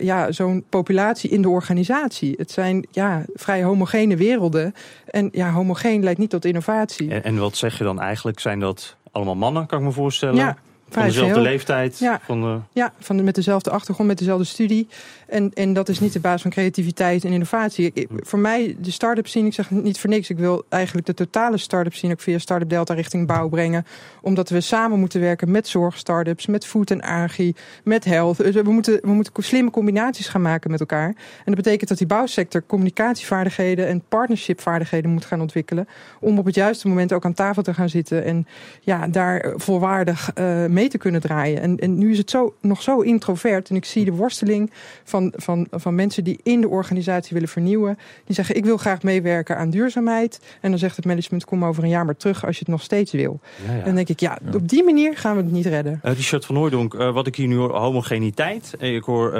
ja, 0.00 0.32
zo'n 0.32 0.64
populatie 0.68 1.30
in 1.30 1.42
de 1.42 1.48
organisatie. 1.48 2.34
Het 2.36 2.50
zijn 2.50 2.86
ja, 2.90 3.24
vrij 3.34 3.62
homogene 3.62 4.16
werelden. 4.16 4.74
En 5.06 5.28
ja, 5.32 5.50
homogeen 5.50 6.02
leidt 6.02 6.18
niet 6.18 6.30
tot 6.30 6.44
innovatie. 6.44 7.10
En, 7.10 7.24
en 7.24 7.38
wat 7.38 7.56
zeg 7.56 7.78
je 7.78 7.84
dan 7.84 8.00
eigenlijk? 8.00 8.40
Zijn 8.40 8.60
dat 8.60 8.96
allemaal 9.10 9.36
mannen, 9.36 9.66
kan 9.66 9.78
ik 9.78 9.84
me 9.84 9.92
voorstellen? 9.92 10.36
Ja, 10.36 10.56
van 10.92 11.02
dezelfde 11.02 11.40
leeftijd? 11.40 11.98
Ja. 11.98 12.20
Van 12.24 12.40
de... 12.40 12.58
Ja, 12.72 12.92
van 12.98 13.16
de, 13.16 13.22
met 13.22 13.34
dezelfde 13.34 13.70
achtergrond, 13.70 14.08
met 14.08 14.18
dezelfde 14.18 14.44
studie. 14.44 14.88
En, 15.26 15.50
en 15.54 15.72
dat 15.72 15.88
is 15.88 16.00
niet 16.00 16.12
de 16.12 16.20
basis 16.20 16.42
van 16.42 16.50
creativiteit 16.50 17.24
en 17.24 17.32
innovatie. 17.32 17.86
Ik- 17.86 17.94
ik- 17.96 18.08
voor 18.16 18.38
mij, 18.38 18.76
de 18.78 18.90
start-up 18.90 19.26
scene, 19.26 19.46
ik 19.46 19.54
zeg 19.54 19.70
niet 19.70 20.00
voor 20.00 20.10
niks. 20.10 20.30
Ik 20.30 20.38
wil 20.38 20.64
eigenlijk 20.68 21.06
de 21.06 21.14
totale 21.14 21.56
start-up 21.58 21.94
scene 21.94 22.12
ook 22.12 22.20
via 22.20 22.38
Startup 22.38 22.68
Delta 22.68 22.94
richting 22.94 23.26
bouw 23.26 23.48
brengen. 23.48 23.86
Omdat 24.20 24.48
we 24.48 24.60
samen 24.60 24.98
moeten 24.98 25.20
werken 25.20 25.50
met 25.50 25.68
zorg-startups, 25.68 26.46
met 26.46 26.66
food 26.66 26.90
en 26.90 27.00
agri, 27.02 27.54
met 27.84 28.04
health. 28.04 28.36
Dus 28.36 28.54
we 28.54 28.72
moeten, 28.72 28.98
we 29.02 29.10
moeten 29.12 29.32
slimme 29.42 29.70
combinaties 29.70 30.28
gaan 30.28 30.42
maken 30.42 30.70
met 30.70 30.80
elkaar. 30.80 31.06
En 31.08 31.14
dat 31.44 31.54
betekent 31.54 31.88
dat 31.88 31.98
die 31.98 32.06
bouwsector 32.06 32.62
communicatievaardigheden 32.66 33.86
en 33.86 34.02
partnershipvaardigheden 34.08 35.10
moet 35.10 35.24
gaan 35.24 35.40
ontwikkelen. 35.40 35.88
Om 36.20 36.38
op 36.38 36.44
het 36.44 36.54
juiste 36.54 36.88
moment 36.88 37.12
ook 37.12 37.24
aan 37.24 37.34
tafel 37.34 37.62
te 37.62 37.74
gaan 37.74 37.88
zitten 37.88 38.24
en 38.24 38.46
ja, 38.80 39.06
daar 39.06 39.52
volwaardig 39.56 40.30
eh, 40.34 40.64
mee 40.66 40.81
te 40.88 40.98
kunnen 40.98 41.20
draaien. 41.20 41.60
En, 41.60 41.76
en 41.78 41.98
nu 41.98 42.10
is 42.10 42.18
het 42.18 42.30
zo, 42.30 42.54
nog 42.60 42.82
zo 42.82 43.00
introvert. 43.00 43.70
En 43.70 43.76
ik 43.76 43.84
zie 43.84 44.04
de 44.04 44.12
worsteling 44.12 44.70
van, 45.04 45.32
van, 45.36 45.66
van 45.70 45.94
mensen 45.94 46.24
die 46.24 46.40
in 46.42 46.60
de 46.60 46.68
organisatie 46.68 47.32
willen 47.32 47.48
vernieuwen. 47.48 47.98
Die 48.24 48.34
zeggen, 48.34 48.56
ik 48.56 48.64
wil 48.64 48.76
graag 48.76 49.02
meewerken 49.02 49.56
aan 49.56 49.70
duurzaamheid. 49.70 50.40
En 50.60 50.70
dan 50.70 50.78
zegt 50.78 50.96
het 50.96 51.04
management, 51.04 51.44
kom 51.44 51.64
over 51.64 51.82
een 51.82 51.88
jaar 51.88 52.04
maar 52.04 52.16
terug 52.16 52.46
als 52.46 52.54
je 52.54 52.60
het 52.60 52.68
nog 52.68 52.82
steeds 52.82 53.12
wil. 53.12 53.40
Ja, 53.66 53.72
ja. 53.72 53.78
En 53.78 53.84
dan 53.84 53.94
denk 53.94 54.08
ik, 54.08 54.20
ja, 54.20 54.38
op 54.54 54.68
die 54.68 54.84
manier 54.84 55.16
gaan 55.16 55.36
we 55.36 55.42
het 55.42 55.52
niet 55.52 55.66
redden. 55.66 56.00
Eh, 56.02 56.12
Richard 56.12 56.44
van 56.44 56.56
Hooydonk, 56.56 56.94
eh, 56.94 57.12
wat 57.12 57.26
ik 57.26 57.36
hier 57.36 57.46
nu 57.48 57.56
hoor, 57.56 57.76
homogeniteit. 57.76 58.74
Eh, 58.78 58.94
Ik 58.94 59.04
hoor 59.04 59.30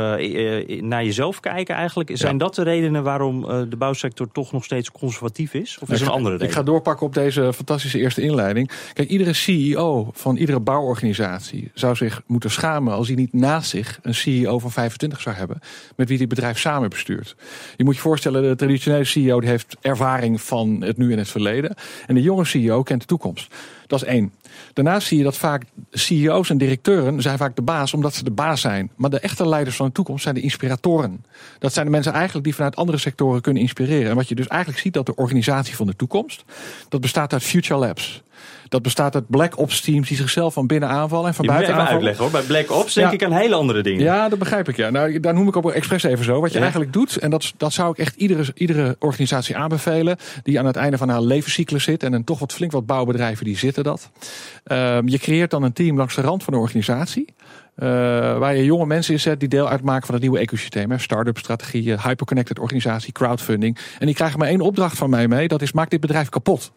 naar 0.81 1.05
jezelf 1.05 1.41
kijken 1.41 1.75
eigenlijk. 1.75 2.11
Zijn 2.13 2.39
dat 2.39 2.55
de 2.55 2.63
redenen 2.63 3.03
waarom 3.03 3.45
eh, 3.45 3.61
de 3.69 3.77
bouwsector 3.77 4.33
toch 4.33 4.53
nog 4.53 4.65
steeds 4.65 4.91
conservatief 4.91 5.55
is? 5.55 5.79
Of 5.83 5.91
is 5.91 6.01
er 6.01 6.07
een 6.07 6.13
andere 6.13 6.33
reden? 6.35 6.47
Ik 6.49 6.53
ga 6.53 6.63
doorpakken 6.63 7.07
op 7.07 7.15
deze 7.15 7.53
fantastische 7.53 7.99
eerste 7.99 8.21
inleiding. 8.21 8.71
Kijk, 8.93 9.09
iedere 9.09 9.33
CEO 9.33 10.11
van 10.13 10.37
iedere 10.37 10.61
bouworganisatie 10.61 11.32
zou 11.75 11.97
zich 11.97 12.23
moeten 12.27 12.51
schamen 12.51 12.95
als 12.95 13.07
hij 13.07 13.17
niet 13.17 13.33
naast 13.33 13.71
zich 13.71 13.99
een 14.03 14.15
CEO 14.15 14.59
van 14.59 14.73
25 14.73 15.21
zou 15.21 15.37
hebben, 15.37 15.59
met 15.97 16.09
wie 16.09 16.19
het 16.19 16.29
bedrijf 16.29 16.59
samen 16.59 16.91
bestuurt. 16.91 17.37
Je 17.77 17.85
moet 17.85 17.95
je 17.95 18.01
voorstellen, 18.01 18.43
de 18.43 18.57
traditionele 18.57 19.05
CEO 19.05 19.41
die 19.41 19.49
heeft 19.49 19.77
ervaring 19.81 20.41
van 20.41 20.83
het 20.85 20.97
nu 20.97 21.12
en 21.12 21.19
het 21.19 21.29
verleden. 21.29 21.75
En 22.07 22.15
de 22.15 22.23
jonge 22.23 22.45
CEO 22.45 22.83
kent 22.83 23.01
de 23.01 23.07
toekomst. 23.07 23.55
Dat 23.93 24.03
is 24.03 24.09
één. 24.09 24.33
Daarnaast 24.73 25.07
zie 25.07 25.19
je 25.19 25.25
dat 25.25 25.37
vaak 25.37 25.65
CEO's 25.91 26.51
en 26.51 26.59
directeuren 26.59 27.23
zijn 27.23 27.39
vaak 27.39 27.57
de 27.57 27.63
baas 27.63 27.95
omdat 27.95 28.15
ze 28.15 28.25
de 28.25 28.31
baas 28.31 28.61
zijn. 28.61 28.91
Maar 28.97 29.11
de 29.11 29.19
echte 29.19 29.49
leiders 29.49 29.77
van 29.77 29.87
de 29.87 29.93
toekomst 29.93 30.23
zijn 30.23 30.35
de 30.35 30.41
inspiratoren. 30.41 31.25
Dat 31.59 31.73
zijn 31.73 31.85
de 31.87 31.91
mensen 31.93 32.13
eigenlijk 32.13 32.45
die 32.45 32.55
vanuit 32.55 32.77
andere 32.77 32.99
sectoren 32.99 33.41
kunnen 33.41 33.63
inspireren. 33.63 34.11
En 34.11 34.17
wat 34.17 34.29
je 34.29 34.35
dus 34.35 34.47
eigenlijk 34.49 34.81
ziet 34.83 34.93
dat 34.93 35.07
de 35.07 35.15
organisatie 35.15 35.77
van 35.77 35.87
de 35.87 35.97
toekomst, 35.97 36.45
dat 36.89 37.01
bestaat 37.01 37.33
uit 37.33 37.43
Future 37.43 37.79
Labs. 37.81 38.23
Dat 38.69 38.83
bestaat 38.83 39.15
uit 39.15 39.29
Black 39.29 39.59
Ops 39.59 39.81
teams 39.81 40.09
die 40.09 40.17
zichzelf 40.17 40.55
van 40.55 40.67
binnen 40.67 40.89
aanvallen 40.89 41.27
en 41.29 41.35
van 41.35 41.45
Je 41.45 41.51
buiten 41.51 41.73
aanvallen. 41.75 41.93
uitleggen 41.95 42.23
hoor. 42.25 42.33
Bij 42.33 42.43
Black 42.43 42.71
Ops 42.71 42.95
denk 42.95 43.07
Ja. 43.07 43.13
ik 43.13 43.25
aan 43.25 43.33
hele 43.33 43.55
andere 43.55 43.83
dingen. 43.83 44.03
Ja, 44.03 44.29
dat 44.29 44.39
begrijp 44.39 44.69
ik. 44.69 44.77
Ja. 44.77 44.91
Nou, 44.91 45.21
daar 45.21 45.35
noem 45.35 45.49
ik 45.49 45.57
op 45.57 45.71
expres 45.71 46.03
even 46.03 46.25
zo. 46.25 46.41
Wat 46.41 46.49
je 46.51 46.55
Ja. 46.57 46.63
eigenlijk 46.63 46.93
doet, 46.93 47.17
en 47.17 47.31
dat, 47.31 47.53
dat 47.57 47.73
zou 47.73 47.91
ik 47.91 47.99
echt 47.99 48.17
iedere, 48.17 48.45
iedere 48.55 48.97
organisatie 48.99 49.57
aanbevelen, 49.57 50.17
die 50.43 50.59
aan 50.59 50.67
het 50.67 50.77
einde 50.77 50.99
van 50.99 51.09
haar 51.09 51.23
levenscyclus 51.23 51.85
zit, 51.85 52.03
en 52.03 52.13
een 52.13 52.25
toch 52.25 52.39
wat 52.39 52.53
flink 52.53 52.73
wat 52.73 52.87
bouwbedrijven 52.87 53.45
die 53.45 53.59
zitten 53.59 53.82
Ehm, 54.65 55.09
je 55.09 55.19
creëert 55.19 55.51
dan 55.51 55.62
een 55.62 55.73
team 55.73 55.97
langs 55.97 56.15
de 56.15 56.21
rand 56.21 56.43
van 56.43 56.53
de 56.53 56.59
organisatie. 56.59 57.35
eh, 57.75 57.89
waar 58.39 58.57
je 58.57 58.65
jonge 58.65 58.87
mensen 58.87 59.15
in 59.15 59.21
zet 59.21 59.41
die 59.41 59.49
deel 59.49 59.69
uitmaken 59.69 60.05
van 60.07 60.15
het 60.15 60.23
nieuwe 60.23 60.39
ecosysteem. 60.39 60.99
Start-up 60.99 61.39
strategieën, 61.39 62.01
hyperconnected 62.01 62.59
organisatie, 62.59 63.12
crowdfunding. 63.12 63.79
En 63.99 64.07
die 64.07 64.15
krijgen 64.15 64.39
maar 64.39 64.49
één 64.49 64.61
opdracht 64.61 64.97
van 64.97 65.11
mij 65.11 65.29
mee. 65.29 65.49
Dat 65.49 65.62
is 65.62 65.73
maak 65.73 65.91
dit 65.91 66.01
bedrijf 66.01 66.29
kapot. 66.29 66.73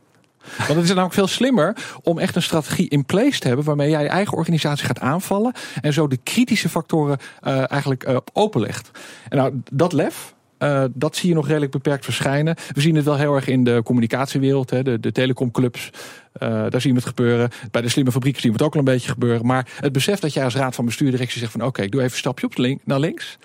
Want 0.58 0.70
het 0.70 0.84
is 0.84 0.90
namelijk 0.90 1.14
veel 1.14 1.28
slimmer 1.28 1.76
om 2.02 2.20
echt 2.20 2.36
een 2.36 2.42
strategie 2.42 2.90
in 2.90 3.06
place 3.06 3.40
te 3.40 3.48
hebben 3.48 3.66
waarmee 3.66 3.90
jij 3.90 4.02
je 4.02 4.10
eigen 4.10 4.38
organisatie 4.38 4.86
gaat 4.86 5.00
aanvallen 5.00 5.54
en 5.82 5.94
zo 5.94 6.08
de 6.08 6.18
kritische 6.18 6.70
factoren 6.70 7.18
eh, 7.42 7.72
eigenlijk 7.72 8.04
eh, 8.04 8.18
openlegt. 8.34 8.92
En 9.30 9.38
nou, 9.38 9.62
dat 9.72 9.94
lef. 9.94 10.35
Eh, 10.58 10.84
dat 10.94 11.16
zie 11.16 11.30
je 11.30 11.36
nog 11.36 11.48
redelijk 11.48 11.72
beperkt 11.72 12.04
verschijnen. 12.04 12.56
We 12.74 12.82
zien 12.82 12.96
het 12.96 13.06
wel 13.06 13.18
heel 13.18 13.36
erg 13.36 13.48
in 13.48 13.64
de 13.64 13.82
communicatiewereld, 13.84 14.70
hè, 14.70 14.84
de, 14.84 15.00
de 15.00 15.12
telecomclubs. 15.12 15.90
Eh, 16.34 16.66
daar 16.70 16.82
zien 16.82 16.94
we 16.94 17.00
het 17.00 17.08
gebeuren. 17.08 17.50
Bij 17.72 17.82
de 17.82 17.90
slimme 17.90 18.12
fabrieken 18.12 18.42
zien 18.42 18.52
we 18.52 18.58
het 18.58 18.66
ook 18.66 18.74
al 18.74 18.80
een 18.80 18.86
beetje 18.86 19.12
gebeuren. 19.12 19.46
Maar 19.46 19.68
het 19.80 19.92
besef 19.92 20.20
dat 20.20 20.34
jij 20.34 20.44
als 20.44 20.56
raad 20.56 20.76
van 20.76 20.86
bestuur 20.86 21.12
directie 21.12 21.40
zegt 21.40 21.52
van 21.52 21.64
oké, 21.64 21.82
ik 21.82 21.92
doe 21.92 22.02
even 22.02 22.14
een 22.14 22.20
stapje 22.20 22.46
op 22.46 22.58
link, 22.58 22.82
naar 22.86 23.00
links, 23.00 23.38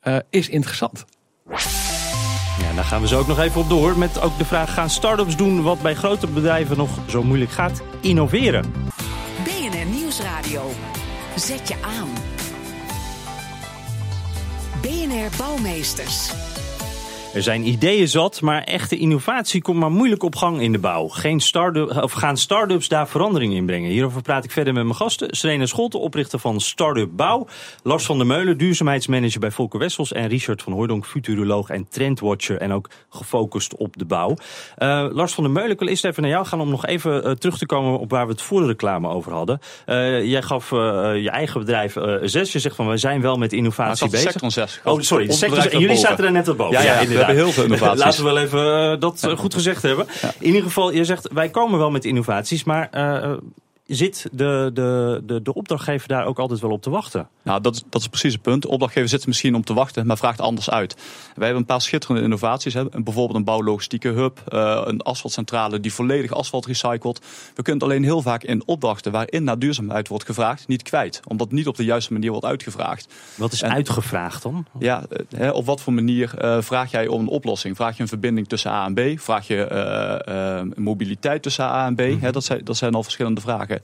eh, 0.00 0.16
is 0.30 0.48
interessant. 0.48 1.04
Ja, 2.60 2.74
daar 2.74 2.84
gaan 2.84 3.00
we 3.00 3.08
zo 3.08 3.18
ook 3.18 3.26
nog 3.26 3.40
even 3.40 3.60
op 3.60 3.68
door. 3.68 3.98
Met 3.98 4.20
ook 4.20 4.38
de 4.38 4.44
vraag: 4.44 4.74
gaan 4.74 4.90
start-ups 4.90 5.36
doen 5.36 5.62
wat 5.62 5.82
bij 5.82 5.94
grote 5.94 6.26
bedrijven 6.26 6.76
nog 6.76 6.90
zo 7.08 7.22
moeilijk 7.22 7.50
gaat? 7.50 7.82
Innoveren. 8.00 8.72
BNR 9.44 9.86
Nieuwsradio. 9.86 10.70
Zet 11.36 11.68
je 11.68 11.74
aan. 11.82 12.08
BNR 14.80 15.36
Bouwmeesters. 15.36 16.49
Er 17.34 17.42
zijn 17.42 17.66
ideeën 17.66 18.08
zat, 18.08 18.40
maar 18.40 18.62
echte 18.62 18.96
innovatie 18.96 19.62
komt 19.62 19.78
maar 19.78 19.90
moeilijk 19.90 20.22
op 20.22 20.36
gang 20.36 20.60
in 20.60 20.72
de 20.72 20.78
bouw. 20.78 21.08
Geen 21.08 21.40
start 21.40 22.02
of 22.02 22.12
gaan 22.12 22.36
start-ups 22.36 22.88
daar 22.88 23.08
verandering 23.08 23.54
in 23.54 23.66
brengen? 23.66 23.90
Hierover 23.90 24.22
praat 24.22 24.44
ik 24.44 24.50
verder 24.50 24.72
met 24.72 24.84
mijn 24.84 24.96
gasten. 24.96 25.36
Serena 25.36 25.66
Scholte, 25.66 25.98
oprichter 25.98 26.38
van 26.38 26.60
Startup 26.60 27.08
Bouw. 27.16 27.46
Lars 27.82 28.04
van 28.04 28.18
der 28.18 28.26
Meulen, 28.26 28.58
duurzaamheidsmanager 28.58 29.40
bij 29.40 29.50
Volker 29.50 29.78
Wessels. 29.78 30.12
En 30.12 30.28
Richard 30.28 30.62
van 30.62 30.72
Hooydonk, 30.72 31.06
futuroloog 31.06 31.68
en 31.68 31.86
trendwatcher. 31.88 32.58
En 32.58 32.72
ook 32.72 32.90
gefocust 33.10 33.76
op 33.76 33.96
de 33.96 34.04
bouw. 34.04 34.36
Eh, 34.76 35.06
Lars 35.12 35.32
van 35.32 35.44
der 35.44 35.52
Meulen, 35.52 35.70
ik 35.70 35.78
wil 35.78 35.88
eerst 35.88 36.04
even 36.04 36.22
naar 36.22 36.30
jou 36.30 36.46
gaan 36.46 36.60
om 36.60 36.70
nog 36.70 36.86
even 36.86 37.24
eh, 37.24 37.32
terug 37.32 37.58
te 37.58 37.66
komen 37.66 37.98
op 37.98 38.10
waar 38.10 38.26
we 38.26 38.32
het 38.32 38.42
voor 38.42 38.60
de 38.60 38.66
reclame 38.66 39.08
over 39.08 39.32
hadden. 39.32 39.60
Eh, 39.86 40.24
jij 40.24 40.42
gaf 40.42 40.70
je 40.70 41.30
eigen 41.32 41.60
bedrijf 41.60 41.96
zes. 42.22 42.52
Je 42.52 42.58
zegt 42.58 42.76
van 42.76 42.88
we 42.88 42.96
zijn 42.96 43.20
wel 43.20 43.36
met 43.36 43.52
innovatie 43.52 44.10
bezig. 44.10 44.30
sector 44.30 44.50
6. 44.50 44.80
Oh, 44.84 45.00
sorry. 45.00 45.30
Sector, 45.30 45.72
en 45.72 45.78
jullie 45.78 45.96
zaten 45.96 46.24
er 46.24 46.32
net 46.32 46.46
wat 46.46 46.56
boven. 46.56 46.82
Ja, 46.82 46.82
ja, 46.82 46.98
inderdaad. 46.98 47.19
Hebben 47.26 47.44
heel 47.44 47.52
veel 47.52 47.64
innovaties. 47.64 48.02
Laten 48.04 48.24
we 48.24 48.32
wel 48.32 48.38
even 48.38 48.92
eh, 48.92 49.00
dat 49.00 49.24
eh, 49.24 49.38
goed 49.38 49.54
gezegd 49.54 49.82
hebben. 49.82 50.06
In 50.38 50.46
ieder 50.46 50.62
geval, 50.62 50.92
je 50.92 51.04
zegt 51.04 51.28
wij 51.32 51.48
komen 51.48 51.78
wel 51.78 51.90
met 51.90 52.04
innovaties, 52.04 52.64
maar 52.64 52.88
eh, 52.90 53.32
zit 53.96 54.28
de, 54.32 54.70
de, 54.74 55.22
de, 55.24 55.42
de 55.42 55.54
opdrachtgever 55.54 56.08
daar 56.08 56.24
ook 56.24 56.38
altijd 56.38 56.60
wel 56.60 56.70
op 56.70 56.82
te 56.82 56.90
wachten? 56.90 57.28
Nou, 57.42 57.60
dat 57.60 57.74
is, 57.74 57.82
dat 57.90 58.00
is 58.00 58.08
precies 58.08 58.32
het 58.32 58.42
punt. 58.42 58.62
De 58.62 58.68
opdrachtgever 58.68 59.08
zit 59.08 59.22
er 59.22 59.28
misschien 59.28 59.54
om 59.54 59.64
te 59.64 59.74
wachten, 59.74 60.06
maar 60.06 60.18
vraagt 60.18 60.40
anders 60.40 60.70
uit. 60.70 60.94
Wij 60.94 61.44
hebben 61.44 61.56
een 61.56 61.64
paar 61.64 61.80
schitterende 61.80 62.22
innovaties. 62.22 62.74
Hè. 62.74 62.84
Bijvoorbeeld 62.84 63.34
een 63.38 63.44
bouwlogistieke 63.44 64.08
hub, 64.08 64.42
eh, 64.48 64.82
een 64.84 65.00
asfaltcentrale 65.02 65.80
die 65.80 65.92
volledig 65.92 66.32
asfalt 66.32 66.66
recycelt. 66.66 67.18
We 67.54 67.62
kunnen 67.62 67.82
het 67.82 67.90
alleen 67.90 68.04
heel 68.04 68.22
vaak 68.22 68.42
in 68.42 68.62
opdrachten 68.66 69.12
waarin 69.12 69.44
naar 69.44 69.58
duurzaamheid 69.58 70.08
wordt 70.08 70.24
gevraagd, 70.24 70.68
niet 70.68 70.82
kwijt. 70.82 71.20
Omdat 71.28 71.52
niet 71.52 71.66
op 71.66 71.76
de 71.76 71.84
juiste 71.84 72.12
manier 72.12 72.30
wordt 72.30 72.46
uitgevraagd. 72.46 73.14
Wat 73.34 73.52
is 73.52 73.62
En- 73.62 73.70
uitgevraagd 73.70 74.42
dan? 74.42 74.66
Ja, 74.78 75.04
eh, 75.10 75.18
hè, 75.36 75.50
op 75.50 75.66
wat 75.66 75.80
voor 75.80 75.92
manier 75.92 76.38
eh, 76.38 76.56
vraag 76.60 76.90
jij 76.90 77.06
om 77.06 77.20
een 77.20 77.28
oplossing? 77.28 77.76
Vraag 77.76 77.96
je 77.96 78.02
een 78.02 78.08
verbinding 78.08 78.48
tussen 78.48 78.70
A 78.70 78.86
en 78.86 78.94
B? 78.94 79.20
Vraag 79.20 79.46
je 79.46 80.72
mobiliteit 80.76 81.42
tussen 81.42 81.64
A 81.64 81.86
en 81.86 81.94
B? 81.94 82.00
Hè, 82.20 82.32
dat, 82.32 82.44
zijn, 82.44 82.64
dat 82.64 82.76
zijn 82.76 82.94
al 82.94 83.02
verschillende 83.02 83.40
vragen. 83.40 83.79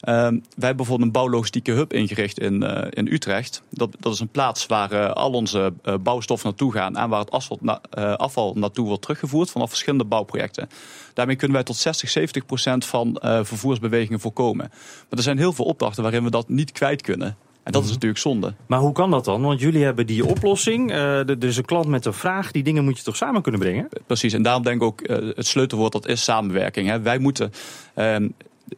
Ehm, 0.00 0.16
wij 0.32 0.38
hebben 0.56 0.76
bijvoorbeeld 0.76 1.00
een 1.00 1.12
bouwlogistieke 1.12 1.72
hub 1.72 1.92
ingericht 1.92 2.38
in, 2.40 2.62
eh, 2.62 2.86
in 2.90 3.12
Utrecht. 3.12 3.62
Dat, 3.70 3.96
dat 4.00 4.12
is 4.12 4.20
een 4.20 4.28
plaats 4.28 4.66
waar 4.66 4.92
eh, 4.92 5.10
al 5.10 5.30
onze 5.32 5.72
eh, 5.82 5.94
bouwstoffen 6.00 6.48
naartoe 6.48 6.72
gaan 6.72 6.96
en 6.96 7.08
waar 7.08 7.20
het 7.20 7.30
asfalt 7.30 7.60
na- 7.60 7.80
afval 8.16 8.54
naartoe 8.54 8.86
wordt 8.86 9.02
teruggevoerd 9.02 9.50
vanaf 9.50 9.68
verschillende 9.68 10.04
bouwprojecten. 10.04 10.68
Daarmee 11.14 11.36
kunnen 11.36 11.56
wij 11.56 11.64
tot 11.64 11.76
60, 11.76 12.10
70 12.10 12.46
procent 12.46 12.84
van 12.84 13.18
vervoersbewegingen 13.20 14.20
voorkomen. 14.20 14.66
Maar 14.70 15.18
er 15.18 15.22
zijn 15.22 15.38
heel 15.38 15.52
veel 15.52 15.64
opdrachten 15.64 16.02
waarin 16.02 16.24
we 16.24 16.30
dat 16.30 16.48
niet 16.48 16.72
kwijt 16.72 17.02
kunnen. 17.02 17.36
En 17.62 17.72
dat 17.72 17.84
is 17.84 17.90
natuurlijk 17.90 18.20
zonde. 18.20 18.54
Maar 18.66 18.78
hoe 18.78 18.92
kan 18.92 19.10
dat 19.10 19.24
dan? 19.24 19.42
Want 19.42 19.60
jullie 19.60 19.84
hebben 19.84 20.06
die 20.06 20.26
oplossing. 20.26 20.90
eh, 20.90 21.28
er 21.28 21.44
is 21.44 21.56
een 21.56 21.64
klant 21.64 21.86
met 21.86 22.04
een 22.06 22.12
vraag. 22.12 22.50
Die 22.50 22.62
dingen 22.62 22.84
moet 22.84 22.98
je 22.98 23.04
toch 23.04 23.16
samen 23.16 23.42
kunnen 23.42 23.60
brengen? 23.60 23.88
Precies, 24.06 24.32
en 24.32 24.42
daarom 24.42 24.62
denk 24.62 24.76
ik 24.76 24.82
ook 24.82 25.00
het 25.36 25.46
sleutelwoord 25.46 25.92
dat 25.92 26.06
is 26.06 26.24
samenwerking. 26.24 26.88
Hè. 26.88 27.00
Wij 27.00 27.18
moeten, 27.18 27.52
ehm, 27.94 28.28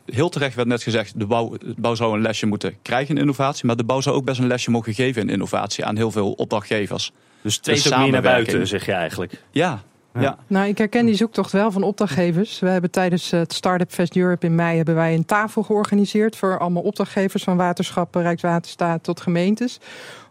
heel 0.07 0.29
terecht 0.29 0.55
werd 0.55 0.69
net 0.69 0.83
gezegd, 0.83 1.19
de 1.19 1.27
bouw, 1.27 1.57
de 1.59 1.75
bouw 1.79 1.95
zou 1.95 2.15
een 2.15 2.23
lesje 2.23 2.47
moeten 2.47 2.77
krijgen 2.83 3.15
in 3.15 3.21
innovatie. 3.21 3.67
Maar 3.67 3.77
de 3.77 3.85
bouw 3.85 4.01
zou 4.01 4.17
ook 4.17 4.25
best 4.25 4.39
een 4.39 4.47
lesje 4.47 4.71
mogen 4.71 4.95
geven 4.95 5.23
in 5.23 5.29
innovatie 5.29 5.85
aan 5.85 5.97
heel 5.97 6.11
veel 6.11 6.33
opdrachtgevers. 6.33 7.13
Dus 7.43 7.61
meer 7.65 7.75
naar 7.75 7.83
samenwerking. 7.83 8.23
buiten, 8.23 8.67
zeg 8.67 8.87
je 8.87 8.93
eigenlijk. 8.93 9.33
Ja, 9.51 9.83
Ja. 10.15 10.21
ja. 10.21 10.39
Nou, 10.47 10.69
ik 10.69 10.79
herken 10.79 11.07
die 11.07 11.15
zoektocht 11.15 11.53
wel 11.53 11.71
van 11.73 11.83
opdrachtgevers. 11.83 12.59
We 12.59 12.69
hebben 12.69 12.91
tijdens 12.91 13.31
het 13.31 13.53
Startup 13.53 13.91
Fest 13.91 14.17
Europe 14.17 14.47
in 14.47 14.55
mei 14.55 14.77
hebben 14.77 14.95
wij 14.95 15.15
een 15.15 15.25
tafel 15.25 15.63
georganiseerd 15.63 16.37
voor 16.37 16.59
allemaal 16.59 16.83
opdrachtgevers 16.83 17.43
van 17.43 17.57
waterschappen, 17.57 18.23
Rijkswaterstaat 18.23 19.03
tot 19.03 19.21
gemeentes. 19.21 19.79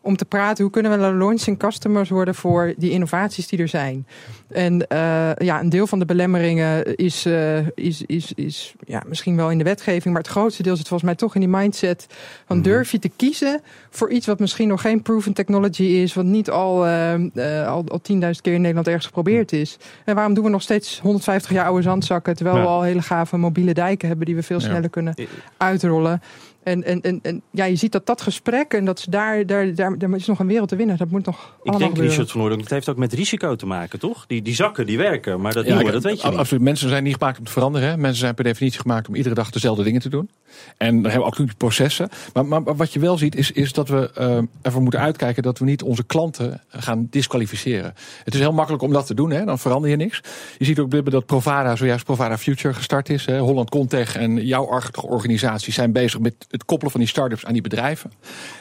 Om 0.08 0.18
te 0.18 0.26
praten 0.26 0.64
hoe 0.64 0.72
kunnen 0.74 0.92
we 0.92 0.98
nou 0.98 1.16
launching 1.18 1.60
customers 1.60 2.10
worden 2.10 2.36
voor 2.36 2.74
die 2.78 2.92
innovaties 2.92 3.48
die 3.48 3.60
er 3.60 3.68
zijn. 3.68 4.08
En 4.48 4.88
eh, 4.88 5.00
ja, 5.36 5.60
een 5.60 5.70
deel 5.70 5.88
van 5.88 6.00
de 6.00 6.06
belemmeringen 6.06 6.96
is, 6.96 7.26
eh, 7.26 7.58
is, 7.76 8.02
is, 8.06 8.32
is 8.36 8.74
ja, 8.86 9.04
misschien 9.08 9.36
wel 9.36 9.52
in 9.52 9.58
de 9.58 9.64
wetgeving, 9.64 10.14
maar 10.14 10.24
het 10.24 10.32
grootste 10.32 10.64
deel 10.64 10.76
zit 10.76 10.88
volgens 10.88 11.10
mij 11.10 11.18
toch 11.20 11.36
in 11.36 11.40
die 11.42 11.50
mindset 11.50 12.08
van 12.46 12.62
durf 12.62 12.92
je 12.92 13.00
te 13.00 13.10
kiezen 13.16 13.62
voor 13.90 14.10
iets 14.12 14.26
wat 14.26 14.40
misschien 14.40 14.68
nog 14.68 14.82
geen 14.82 15.02
proven 15.02 15.34
technology 15.34 15.84
is, 15.84 16.14
wat 16.14 16.26
niet 16.26 16.50
al, 16.50 16.86
eh, 16.86 17.68
al, 17.68 17.84
al 17.88 18.02
10.000 18.02 18.42
keer 18.42 18.54
in 18.54 18.60
Nederland 18.62 18.88
ergens 18.88 19.06
geprobeerd 19.06 19.52
is. 19.52 19.78
En 20.06 20.16
waarom 20.16 20.34
doen 20.34 20.44
we 20.44 20.50
nog 20.50 20.62
steeds 20.62 21.00
150 21.00 21.52
jaar 21.52 21.66
oude 21.66 21.82
zandzakken, 21.82 22.36
terwijl 22.36 22.58
Ja. 22.58 22.62
we 22.62 22.68
al 22.68 22.82
hele 22.82 23.02
gave 23.02 23.38
mobiele 23.38 23.74
dijken 23.74 24.08
hebben 24.08 24.26
die 24.26 24.36
we 24.36 24.44
veel 24.44 24.60
Ja. 24.60 24.66
sneller 24.66 24.90
kunnen 24.90 25.14
uitrollen. 25.58 26.22
En, 26.68 26.84
en, 26.84 27.02
en, 27.02 27.20
en 27.22 27.42
ja, 27.52 27.66
je 27.66 27.76
ziet 27.76 27.92
dat 27.92 28.06
dat 28.06 28.22
gesprek 28.22 28.74
en 28.74 28.86
dat 28.86 29.00
ze 29.00 29.10
daar, 29.10 29.46
daar, 29.46 29.76
daar, 29.76 29.98
daar 29.98 30.16
is 30.16 30.26
nog 30.26 30.40
een 30.40 30.48
wereld 30.48 30.70
te 30.70 30.76
winnen. 30.76 30.98
Dat 30.98 31.10
moet 31.10 31.26
nog 31.26 31.36
Ik 31.36 31.44
allemaal 31.44 31.80
denk, 31.80 31.90
gebeuren. 31.90 32.10
Richard 32.10 32.32
van 32.32 32.42
Oordonk, 32.42 32.62
het 32.62 32.70
heeft 32.70 32.90
ook 32.90 32.98
met 32.98 33.14
risico 33.14 33.56
te 33.56 33.66
maken, 33.66 34.00
toch? 34.00 34.26
Die, 34.28 34.42
die 34.42 34.56
zakken, 34.56 34.86
die 34.86 34.98
werken, 34.98 35.42
maar 35.42 35.54
dat 35.54 35.66
Ja, 35.66 35.76
nieuwe, 35.76 35.92
dat 35.92 36.04
weet 36.04 36.22
je 36.22 36.28
niet. 36.30 36.38
Absoluut. 36.38 36.64
Mensen 36.64 36.90
zijn 36.90 37.04
niet 37.04 37.14
gemaakt 37.14 37.40
om 37.40 37.46
te 37.46 37.52
veranderen. 37.52 37.90
Hè. 37.90 37.98
Mensen 37.98 38.20
zijn 38.20 38.36
per 38.36 38.44
definitie 38.44 38.80
gemaakt 38.80 39.08
om 39.08 39.16
iedere 39.16 39.36
dag 39.36 39.50
dezelfde 39.50 39.84
dingen 39.84 40.02
te 40.02 40.10
doen. 40.10 40.30
En 40.78 41.02
daar 41.02 41.12
hebben 41.12 41.30
we 41.30 41.36
ook 41.36 41.48
nu 41.48 41.54
processen. 41.58 42.10
Maar, 42.34 42.46
maar, 42.46 42.62
maar 42.62 42.76
wat 42.76 42.94
je 42.94 43.00
wel 43.00 43.18
ziet, 43.18 43.36
is, 43.36 43.52
is 43.52 43.74
dat 43.74 43.90
we 43.90 44.12
eh, 44.14 44.38
ervoor 44.62 44.82
moeten 44.82 45.00
uitkijken 45.00 45.44
dat 45.44 45.60
we 45.60 45.66
niet 45.66 45.84
onze 45.84 46.04
klanten 46.04 46.62
gaan 46.68 47.08
disqualificeren. 47.10 47.94
Het 48.24 48.34
is 48.34 48.40
heel 48.40 48.54
makkelijk 48.54 48.84
om 48.84 48.92
dat 48.94 49.06
te 49.06 49.14
doen, 49.14 49.32
hè. 49.32 49.46
dan 49.46 49.60
verander 49.60 49.90
je 49.90 49.96
niks. 49.96 50.22
Je 50.58 50.66
ziet 50.66 50.80
ook 50.80 51.12
dat 51.12 51.26
Provada, 51.26 51.76
zojuist 51.76 52.06
Provada 52.06 52.38
Future 52.38 52.74
gestart 52.74 53.10
is. 53.10 53.26
Hè. 53.26 53.40
Holland 53.40 53.70
Contech 53.70 54.16
en 54.16 54.46
jouw 54.46 54.70
achtige 54.70 55.08
organisaties 55.08 55.76
zijn 55.76 55.92
bezig 55.92 56.20
met 56.20 56.46
het 56.58 56.66
koppelen 56.66 56.92
van 56.92 57.00
die 57.00 57.10
start-ups 57.10 57.46
aan 57.46 57.54
die 57.54 57.62
bedrijven. 57.62 58.12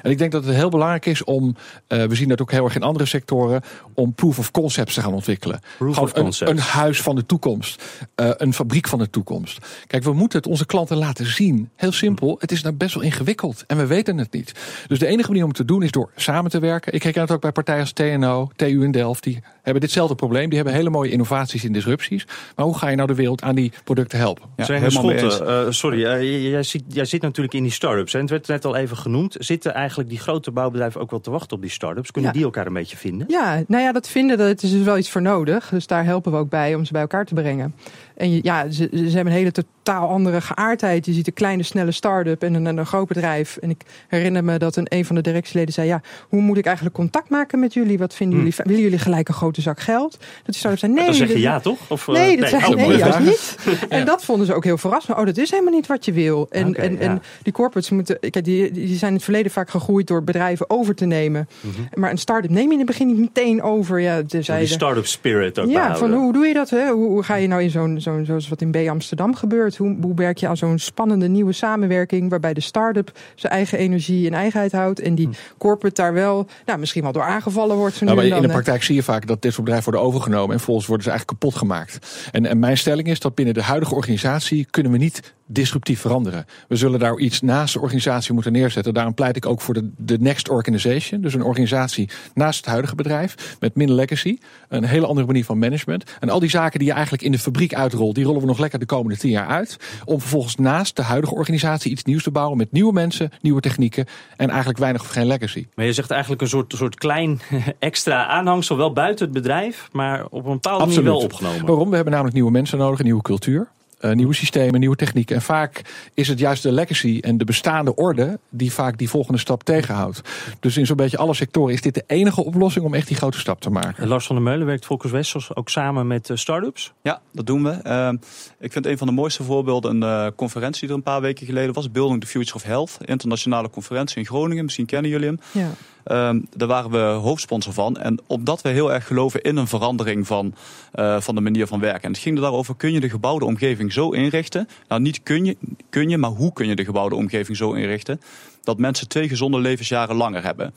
En 0.03 0.11
ik 0.11 0.19
denk 0.19 0.33
dat 0.33 0.45
het 0.45 0.55
heel 0.55 0.69
belangrijk 0.69 1.07
is 1.07 1.25
om, 1.25 1.57
eh, 1.87 2.05
we 2.05 2.15
zien 2.15 2.29
dat 2.29 2.41
ook 2.41 2.51
heel 2.51 2.65
erg 2.65 2.75
in 2.75 2.83
andere 2.83 3.05
sectoren, 3.05 3.63
om 3.95 4.15
proof 4.15 4.39
of 4.39 4.51
concepts 4.51 4.95
te 4.95 5.01
gaan 5.01 5.13
ontwikkelen. 5.13 5.61
Proof 5.79 5.95
Gewoon 5.95 6.27
of 6.27 6.41
een-. 6.41 6.49
Een, 6.49 6.59
huis 6.59 7.01
van 7.01 7.17
de 7.17 7.27
toekomst. 7.27 7.85
Eh, 8.15 8.31
een 8.37 8.55
fabriek 8.55 8.89
van 8.89 8.99
de 8.99 9.11
toekomst. 9.11 9.59
Kijk, 9.87 10.03
we 10.03 10.13
moeten 10.13 10.39
het 10.39 10.49
onze 10.49 10.67
klanten 10.67 10.97
laten 10.97 11.27
zien. 11.27 11.71
Heel 11.77 11.93
simpel. 11.93 12.37
Het 12.41 12.53
is 12.53 12.63
nou 12.63 12.75
best 12.75 12.95
wel 12.95 13.03
ingewikkeld. 13.03 13.65
En 13.67 13.77
we 13.77 13.87
weten 13.87 14.19
het 14.19 14.33
niet. 14.33 14.53
Dus 14.87 14.99
de 14.99 15.07
enige 15.07 15.29
manier 15.29 15.43
om 15.43 15.49
het 15.49 15.59
te 15.59 15.65
doen 15.65 15.83
is 15.83 15.91
door 15.91 16.11
samen 16.17 16.51
te 16.51 16.59
werken. 16.59 16.93
Ik 16.93 17.03
herken 17.03 17.21
het 17.21 17.31
ook 17.31 17.41
bij 17.41 17.53
partijen 17.53 17.81
als 17.81 17.93
TNO, 17.93 18.51
TU 18.57 18.85
in 18.85 18.91
Delft. 18.91 19.23
Die 19.23 19.43
hebben 19.63 19.83
ditzelfde 19.83 20.15
probleem. 20.15 20.49
Die 20.49 20.57
hebben 20.57 20.75
hele 20.75 20.91
mooie 20.91 21.11
innovaties 21.11 21.65
en 21.65 21.73
disrupties. 21.73 22.27
Maar 22.57 22.65
hoe 22.65 22.79
ga 22.79 22.89
je 22.89 22.97
nou 22.97 23.09
de 23.09 23.15
wereld 23.15 23.43
aan 23.43 23.55
die 23.55 23.73
producten 23.85 24.19
helpen? 24.19 24.45
Ja, 24.57 24.65
Zijn 24.65 24.83
eens. 24.83 24.95
Scholte, 24.95 25.45
eh, 25.45 25.71
sorry, 25.71 26.01
jij, 26.01 26.63
zit, 26.63 26.83
jij 26.89 27.05
zit 27.05 27.23
natuurlijk 27.23 27.55
in 27.55 27.63
die 27.63 27.73
start-ups. 27.87 28.15
En 28.15 28.21
het 28.21 28.31
werd 28.31 28.47
net 28.47 28.65
al 28.65 28.77
even 28.77 28.97
genoemd. 28.97 29.37
Zitten 29.39 29.75
eigenlijk 29.75 30.09
die 30.09 30.19
grote 30.19 30.51
bouwbedrijven 30.51 31.01
ook 31.01 31.11
wel 31.11 31.21
te 31.21 31.31
wachten 31.31 31.57
op 31.57 31.63
die 31.63 31.71
start-ups? 31.71 32.11
Kunnen 32.11 32.31
Ja. 32.31 32.37
die 32.37 32.47
elkaar 32.47 32.67
een 32.67 32.73
beetje 32.73 32.97
vinden? 32.97 33.27
Ja, 33.31 33.63
nou 33.67 33.83
ja, 33.83 33.93
dat 33.93 34.09
vinden, 34.09 34.39
dat 34.39 34.63
is 34.63 34.71
dus 34.71 34.83
wel 34.83 34.99
iets 34.99 35.11
voor 35.11 35.23
nodig. 35.23 35.69
Dus 35.69 35.87
daar 35.87 36.05
helpen 36.05 36.33
we 36.33 36.39
ook 36.39 36.49
bij 36.51 36.75
om 36.75 36.85
ze 36.85 36.93
bij 36.93 37.01
elkaar 37.01 37.25
te 37.25 37.35
brengen. 37.35 37.75
En 38.17 38.31
je, 38.31 38.41
ja, 38.43 38.71
ze, 38.71 38.89
ze 38.93 38.99
hebben 38.99 39.27
een 39.27 39.39
hele 39.39 39.53
totaal 39.53 40.09
andere 40.09 40.41
geaardheid. 40.41 41.07
Je 41.07 41.13
ziet 41.13 41.27
een 41.27 41.33
kleine, 41.33 41.63
snelle 41.63 41.93
start-up 41.93 42.43
en 42.43 42.55
een, 42.55 42.67
een 42.67 42.87
groot 42.87 43.09
bedrijf. 43.09 43.57
En 43.57 43.71
ik 43.71 43.83
herinner 44.09 44.45
me 44.45 44.59
dat 44.59 44.77
een, 44.77 44.87
een 44.89 45.05
van 45.05 45.17
de 45.17 45.23
directieleden 45.23 45.75
zei... 45.75 45.87
ja, 45.87 46.01
hoe 46.29 46.41
moet 46.41 46.59
ik 46.59 46.67
eigenlijk 46.67 46.97
contact 46.97 47.29
maken 47.29 47.59
met 47.59 47.75
jullie? 47.75 47.99
Wat 47.99 48.15
vinden 48.15 48.39
jullie? 48.39 48.55
Willen 48.57 48.83
jullie 48.83 48.99
gelijk 48.99 49.29
een 49.29 49.35
grote 49.35 49.61
zak 49.61 49.81
geld? 49.81 50.11
Dat 50.11 50.21
die 50.45 50.55
start-up 50.55 50.79
zei, 50.81 50.93
nee. 50.93 51.05
Dan 51.05 51.15
zeg 51.15 51.29
je 51.29 51.41
ja, 51.41 51.61
toch? 51.61 51.79
Of, 51.89 52.09
eh, 52.09 52.15
Nee, 52.15 52.37
dat 52.37 52.51
nee, 52.51 52.61
zei 52.61 52.75
oh, 52.75 52.89
nee, 52.89 52.97
juist 52.97 53.19
niet. 53.19 53.57
En 53.89 54.05
dat 54.05 54.25
vonden 54.25 54.47
ze 54.47 54.55
ook 54.55 54.65
heel 54.65 54.79
verrassend. 54.79 55.19
Oh, 55.19 55.27
dat 55.27 55.37
is 55.37 55.51
helemaal 55.51 55.73
niet 55.73 55.87
wat 55.87 56.05
je 56.05 56.13
wil. 56.13 56.47
En, 56.51 56.75
en, 56.75 56.93
ja. 56.93 56.99
en 56.99 57.23
die 57.43 57.53
corporates 57.53 57.91
moeten, 57.91 58.21
kijk, 58.21 58.45
die, 58.45 58.71
die 58.71 58.97
zijn 58.97 59.11
in 59.11 59.17
het 59.17 59.25
verleden 59.25 59.53
vaak 59.53 59.71
gegroeid 59.71 60.07
door 60.07 60.25
bedrijven 60.25 60.71
over 60.71 60.95
te 60.95 61.05
nemen. 61.05 61.49
Mhm. 61.61 62.01
Maar 62.01 62.11
een 62.11 62.19
start-up 62.19 62.51
neem 62.51 62.67
je 62.67 62.73
in 62.73 62.79
het 62.79 62.87
begin 62.87 63.07
niet 63.07 63.19
meteen 63.19 63.63
over. 63.63 64.01
Ja, 64.01 64.23
ze 64.29 64.57
Die 64.59 64.67
start-up 64.67 65.07
spirit 65.07 65.59
ook 65.59 65.67
ja, 65.67 65.73
behouden. 65.73 65.99
van 65.99 66.13
hoe 66.13 66.33
doe 66.33 66.47
je 66.47 66.55
dat? 66.55 66.71
Hè? 66.71 66.91
Hoe, 66.91 67.09
hoe 67.09 67.23
ga 67.23 67.35
je 67.35 67.49
nou 67.49 67.63
in 67.63 67.71
zo'n, 67.71 68.01
zo'n, 68.13 68.25
zoals 68.25 68.49
wat 68.49 68.61
in 68.61 68.71
B 68.71 68.77
Amsterdam 68.77 69.35
gebeurt? 69.35 69.77
Hoe, 69.77 69.97
hoe 70.01 70.15
werk 70.15 70.39
je 70.39 70.49
aan 70.49 70.57
zo'n 70.57 70.79
spannende 70.79 71.29
nieuwe 71.29 71.53
samenwerking 71.53 72.31
waarbij 72.31 72.55
de 72.55 72.61
start-up 72.61 73.19
zijn 73.35 73.53
eigen 73.53 73.79
energie 73.79 74.27
en 74.27 74.35
eigenheid 74.35 74.73
houdt 74.73 75.01
en 75.01 75.11
Hm. 75.11 75.15
die 75.17 75.29
corporate 75.59 76.03
daar 76.03 76.13
wel, 76.13 76.47
nou, 76.67 76.79
misschien 76.79 77.03
wel 77.03 77.13
door 77.13 77.23
aangevallen 77.23 77.77
wordt. 77.77 78.01
Nou, 78.01 78.17
maar 78.17 78.25
in 78.25 78.43
de 78.43 78.49
praktijk 78.49 78.83
zie 78.83 78.95
je 78.95 79.03
vaak 79.03 79.27
dat 79.27 79.43
dit 79.43 79.53
soort 79.53 79.65
bedrijven 79.65 79.93
worden 79.93 80.09
overgenomen 80.09 80.55
en 80.55 80.61
volgens 80.61 80.87
worden 80.87 81.05
ze 81.05 81.11
eigenlijk 81.11 81.41
kapot 81.41 81.59
gemaakt. 81.59 81.99
En, 82.33 82.47
en 82.47 82.59
mijn 82.59 82.79
stelling 82.79 83.09
is 83.09 83.21
dat 83.21 83.35
binnen 83.35 83.55
de 83.55 83.63
huidige 83.63 83.95
organisatie 83.95 84.67
kunnen 84.71 84.93
we 84.93 84.99
niet 84.99 85.35
disruptief 85.47 86.01
veranderen. 86.01 86.47
We 86.69 86.77
zullen 86.77 86.99
daar 86.99 87.19
iets 87.19 87.41
naast 87.41 87.75
de 87.75 87.81
organisatie 87.81 88.33
moeten 88.33 88.53
neerzetten. 88.53 88.95
Daarom 88.95 89.15
pleit 89.15 89.37
ik 89.37 89.47
ook 89.47 89.61
voor 89.61 89.75
de, 89.75 89.91
de 89.97 90.19
next 90.19 90.49
organization. 90.49 91.21
Dus 91.21 91.35
een 91.35 91.43
organisatie 91.43 92.09
naast 92.35 92.57
het 92.57 92.67
huidige 92.67 92.95
bedrijf 92.95 93.57
met 93.61 93.75
minder 93.75 93.97
legacy. 93.97 94.39
Een 94.69 94.85
hele 94.85 95.07
andere 95.07 95.27
manier 95.27 95.45
van 95.45 95.59
management. 95.59 96.05
En 96.21 96.31
al 96.31 96.41
die 96.41 96.51
zaken 96.51 96.79
die 96.79 96.89
je 96.89 96.95
eigenlijk 96.95 97.23
in 97.23 97.33
de 97.33 97.39
fabriek 97.39 97.75
uitrolt, 97.75 98.15
die 98.15 98.25
rollen 98.25 98.41
we 98.41 98.47
nog 98.47 98.59
lekker 98.59 98.79
de 98.79 98.87
komende 98.87 99.19
tien 99.19 99.31
jaar 99.31 99.47
uit. 99.47 99.77
Om 100.05 100.21
vervolgens 100.21 100.57
naast 100.57 100.97
de 100.97 101.03
huidige 101.03 101.35
organisatie 101.35 101.91
iets 101.91 102.05
nieuws 102.05 102.23
te 102.23 102.31
bouwen 102.31 102.57
met 102.57 102.73
nieuwe 102.73 102.93
mensen, 102.93 103.31
nieuwe 103.41 103.61
technieken 103.61 104.07
en 104.37 104.49
eigenlijk 104.49 104.79
weinig 104.79 105.03
of 105.03 105.09
geen 105.09 105.27
legacy. 105.27 105.67
Maar 105.75 105.85
je 105.85 105.93
zegt 105.93 106.11
eigenlijk 106.11 106.43
een 106.43 106.49
soort, 106.49 106.75
soort 106.77 106.95
klein 106.95 107.41
extra 107.79 108.27
aanhangsel, 108.27 108.77
wel 108.77 108.93
buiten 108.93 109.25
het 109.25 109.35
bedrijf, 109.35 109.89
maar 109.93 110.25
op 110.25 110.45
een 110.47 110.53
bepaalde 110.53 110.87
manier 110.87 111.03
wel 111.03 111.19
opgenomen. 111.19 111.67
Waarom? 111.67 111.89
We 111.89 111.95
hebben 111.95 112.13
namelijk 112.13 112.35
nieuwe 112.35 112.51
mensen 112.51 112.79
nodig, 112.79 112.99
een 112.99 113.05
nieuwe 113.05 113.23
cultuur. 113.23 113.69
Eh, 113.99 114.13
nieuwe 114.13 114.35
systemen, 114.35 114.81
nieuwe 114.81 114.97
technieken. 114.97 115.37
En 115.37 115.43
vaak 115.43 115.83
is 116.15 116.29
het 116.29 116.39
juist 116.39 116.63
de 116.63 116.73
legacy 116.73 117.19
en 117.21 117.39
de 117.39 117.45
bestaande 117.45 117.95
orde 117.95 118.39
die 118.51 118.73
vaak 118.73 118.99
die 118.99 119.09
volgende 119.09 119.39
stap 119.39 119.63
tegenhoudt. 119.63 120.21
Dus 120.61 120.77
in 120.77 120.87
zo'n 120.87 120.97
beetje 120.97 121.17
alle 121.17 121.35
sectoren 121.35 121.75
is 121.75 121.81
dit 121.81 121.95
de 121.95 122.05
enige 122.07 122.45
oplossing 122.45 122.85
om 122.85 122.95
echt 122.95 123.09
die 123.09 123.17
grote 123.17 123.39
stap 123.39 123.61
te 123.61 123.71
maken. 123.71 124.03
En 124.03 124.09
Lars 124.09 124.27
van 124.27 124.37
der 124.37 124.45
Meulen 124.45 124.67
werkt 124.67 124.87
Volkers 124.87 125.13
Wessels 125.13 125.55
ook 125.55 125.69
samen 125.69 126.07
met 126.07 126.31
eh, 126.31 126.37
start-ups. 126.37 126.93
Ja, 127.03 127.21
dat 127.33 127.47
doen 127.47 127.63
we. 127.63 127.71
Ehm, 127.71 128.17
ik 128.59 128.73
vind 128.73 128.87
een 128.87 128.99
van 128.99 129.07
de 129.07 129.13
mooiste 129.13 129.43
voorbeelden 129.43 130.03
een 130.03 130.27
eh, 130.27 130.33
conferentie 130.37 130.81
die 130.81 130.89
er 130.89 130.95
een 130.95 131.03
paar 131.03 131.21
weken 131.21 131.47
geleden 131.47 131.75
was. 131.75 131.91
Building 131.91 132.21
the 132.21 132.27
Future 132.27 132.55
of 132.55 132.63
Health. 132.63 132.97
Internationale 133.05 133.71
conferentie 133.71 134.19
in 134.19 134.27
Groningen. 134.27 134.65
Misschien 134.65 134.87
kennen 134.87 135.11
jullie 135.11 135.27
hem. 135.27 135.41
Ja. 135.53 135.71
Ehm, 136.07 136.41
daar 136.57 136.69
waren 136.69 136.91
we 136.91 136.99
hoofdsponsor 136.99 137.73
van. 137.73 137.97
En 137.97 138.19
omdat 138.27 138.63
we 138.63 138.69
heel 138.69 138.93
erg 138.93 139.07
geloven 139.07 139.43
in 139.43 139.57
een 139.57 139.67
verandering 139.67 140.27
van, 140.27 140.55
eh, 140.93 141.21
van 141.21 141.35
de 141.35 141.41
manier 141.41 141.67
van 141.67 141.81
werken. 141.81 142.03
En 142.03 142.11
het 142.11 142.19
ging 142.19 142.37
er 142.37 142.43
daarover, 142.43 142.77
kun 142.77 142.93
je 142.93 143.01
de 143.01 143.09
gebouwde 143.09 143.45
omgeving 143.45 143.86
zo 143.93 144.11
inrichten? 144.11 144.69
Nou, 144.89 145.01
niet 145.01 145.23
kun 145.23 145.45
je, 145.45 145.57
kun 145.91 146.09
je, 146.09 146.19
maar 146.19 146.31
hoe 146.31 146.53
kun 146.53 146.67
je 146.67 146.77
de 146.77 146.85
gebouwde 146.85 147.15
omgeving 147.15 147.57
zo 147.57 147.73
inrichten? 147.73 148.21
Dat 148.63 148.79
mensen 148.79 149.09
twee 149.09 149.29
gezonde 149.29 149.59
levensjaren 149.59 150.17
langer 150.17 150.43
hebben. 150.43 150.75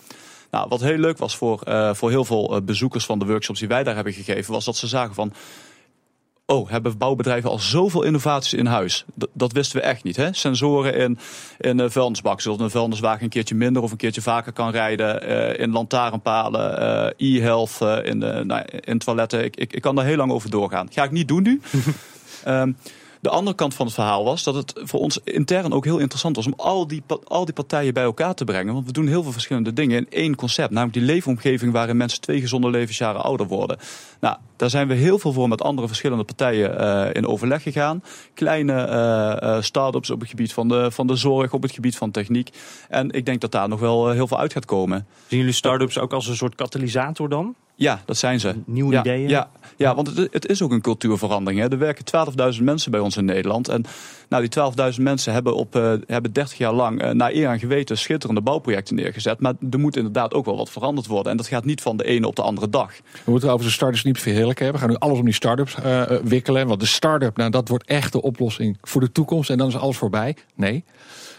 Nou, 0.52 0.68
wat 0.70 0.82
heel 0.82 0.98
leuk 0.98 1.18
was 1.18 1.38
voor, 1.38 1.62
eh, 1.62 1.94
voor 1.94 2.10
heel 2.10 2.26
veel 2.26 2.56
eh, 2.56 2.62
bezoekers 2.62 3.06
van 3.06 3.20
de 3.20 3.26
workshops 3.26 3.60
die 3.60 3.68
wij 3.68 3.84
daar 3.84 3.96
hebben 3.96 4.14
gegeven, 4.14 4.54
was 4.54 4.66
dat 4.66 4.76
ze 4.76 4.88
zagen 4.88 5.16
van. 5.16 5.34
Oh, 6.52 6.70
hebben 6.70 6.98
bouwbedrijven 6.98 7.50
al 7.50 7.60
zoveel 7.60 8.04
innovaties 8.04 8.54
in 8.54 8.66
huis? 8.66 9.06
Dat 9.34 9.52
wisten 9.52 9.80
we 9.80 9.84
echt 9.84 10.04
niet. 10.04 10.16
Hè? 10.16 10.34
Sensoren 10.34 10.94
in, 10.96 11.18
in 11.60 11.80
een 11.80 11.92
vuilnisbak, 11.92 12.42
zodat 12.42 12.60
een 12.60 12.70
vuilniswagen 12.70 13.24
een 13.24 13.30
keertje 13.30 13.56
minder 13.56 13.82
of 13.82 13.92
een 13.92 13.98
keertje 13.98 14.22
vaker 14.22 14.52
kan 14.52 14.72
rijden. 14.72 15.22
eh, 15.22 15.64
in 15.64 15.72
lantaarnpalen, 15.72 16.80
eh, 17.18 17.36
e-health, 17.36 17.78
eh, 17.80 17.98
in, 18.04 18.20
de, 18.20 18.44
nou, 18.46 18.66
in 18.80 18.98
toiletten. 18.98 19.44
Ik, 19.44 19.56
ik, 19.56 19.74
ik 19.74 19.82
kan 19.82 19.96
daar 19.96 20.06
heel 20.06 20.18
lang 20.18 20.32
over 20.32 20.50
doorgaan. 20.50 20.88
Ga 20.92 21.04
ik 21.04 21.12
niet 21.12 21.28
doen 21.28 21.44
nu. 21.44 21.62
Ehm, 22.44 22.72
de 23.20 23.30
andere 23.30 23.56
kant 23.56 23.74
van 23.74 23.86
het 23.86 23.96
verhaal 23.96 24.24
was 24.24 24.44
dat 24.44 24.56
het 24.56 24.74
voor 24.76 25.00
ons 25.00 25.20
intern 25.24 25.74
ook 25.74 25.86
heel 25.86 25.98
interessant 25.98 26.36
was 26.36 26.46
om 26.46 26.54
al 26.58 26.88
die, 26.88 27.04
al 27.24 27.46
die 27.46 27.54
partijen 27.54 27.94
bij 27.94 28.04
elkaar 28.04 28.34
te 28.34 28.44
brengen. 28.44 28.74
Want 28.74 28.86
we 28.86 28.92
doen 28.92 29.08
heel 29.08 29.24
veel 29.24 29.32
verschillende 29.32 29.74
dingen 29.74 29.98
in 29.98 30.08
één 30.10 30.36
concept. 30.36 30.70
Namelijk 30.70 30.98
die 30.98 31.06
leefomgeving 31.06 31.72
waarin 31.72 31.98
mensen 31.98 32.22
twee 32.22 32.42
gezonde 32.42 32.70
levensjaren 32.70 33.24
ouder 33.24 33.48
worden. 33.48 33.78
Nou, 34.20 34.38
daar 34.56 34.70
zijn 34.70 34.88
we 34.88 34.94
heel 34.94 35.20
veel 35.20 35.34
voor 35.34 35.48
met 35.48 35.62
andere 35.62 35.88
verschillende 35.88 36.24
partijen 36.24 36.80
eh, 36.80 37.16
in 37.16 37.28
overleg 37.28 37.64
gegaan. 37.64 38.04
Kleine 38.34 38.74
eh, 38.74 39.62
start-ups 39.62 40.10
op 40.10 40.20
het 40.20 40.30
gebied 40.30 40.54
van 40.54 40.68
de, 40.68 40.92
van 40.92 41.08
de 41.08 41.16
zorg, 41.16 41.54
op 41.54 41.62
het 41.62 41.72
gebied 41.72 41.98
van 41.98 42.12
techniek. 42.12 42.50
En 42.90 43.12
ik 43.12 43.26
denk 43.26 43.42
dat 43.42 43.52
daar 43.52 43.70
nog 43.70 43.80
wel 43.80 44.10
heel 44.10 44.28
veel 44.28 44.40
uit 44.40 44.54
gaat 44.54 44.66
komen. 44.66 45.08
Zien 45.28 45.40
jullie 45.40 45.54
start-ups 45.54 45.98
ook 45.98 46.14
als 46.14 46.28
een 46.28 46.36
soort 46.36 46.56
katalysator 46.56 47.30
dan? 47.30 47.56
Ja, 47.80 48.02
dat 48.06 48.18
zijn 48.18 48.40
ze. 48.40 48.56
Nieuwe 48.66 48.92
ja, 48.92 49.00
ideeën? 49.00 49.30
Ja, 49.30 49.50
ja 49.78 49.96
want 49.96 50.16
het, 50.16 50.34
het 50.34 50.50
is 50.50 50.62
ook 50.62 50.72
een 50.72 50.82
cultuurverandering. 50.82 51.62
Hè. 51.62 51.70
Er 51.70 51.78
werken 51.78 52.06
12.000 52.58 52.64
mensen 52.64 52.92
bij 52.92 53.00
ons 53.00 53.18
in 53.18 53.26
Nederland. 53.26 53.68
En 53.68 53.86
nou, 54.30 54.48
die 54.48 54.94
12.000 54.94 55.02
mensen 55.02 55.34
hebben, 55.34 55.56
op, 55.56 55.76
eh, 55.76 55.94
hebben 56.08 56.34
30 56.34 56.58
jaar 56.58 56.74
lang 56.74 57.02
eh, 57.02 57.12
naar 57.12 57.32
eer 57.32 57.50
en 57.50 57.60
geweten 57.60 57.98
schitterende 57.98 58.42
bouwprojecten 58.42 58.96
neergezet. 58.96 59.40
Maar 59.40 59.54
er 59.72 59.80
moet 59.80 59.96
inderdaad 59.96 60.34
ook 60.34 60.46
wel 60.46 60.58
wat 60.58 60.70
veranderd 60.70 61.08
worden. 61.08 61.32
En 61.32 61.38
dat 61.38 61.48
gaat 61.48 61.66
niet 61.66 61.82
van 61.82 61.98
de 61.98 62.04
ene 62.04 62.28
op 62.28 62.36
de 62.36 62.42
andere 62.42 62.70
dag. 62.70 62.94
We 63.26 63.32
moeten 63.32 63.52
over 63.52 63.66
de 63.66 63.72
startups 63.72 64.04
niet 64.04 64.20
verheerlijken. 64.20 64.66
hè. 64.66 64.72
We 64.72 64.78
gaan 64.78 64.90
nu 64.90 64.96
alles 64.96 65.20
om 65.20 65.26
die 65.26 65.34
startups 65.34 65.76
eh, 65.76 66.04
wikkelen. 66.24 66.68
Want 66.68 66.80
de 66.80 66.86
start-up, 66.86 67.38
nou, 67.38 67.50
dat 67.50 67.68
wordt 67.68 67.88
echt 67.88 68.12
de 68.12 68.22
oplossing 68.22 68.78
voor 68.82 69.02
de 69.02 69.12
toekomst. 69.12 69.50
En 69.50 69.58
dan 69.58 69.68
is 69.68 69.78
alles 69.78 69.98
voorbij. 69.98 70.36
Nee, 70.56 70.84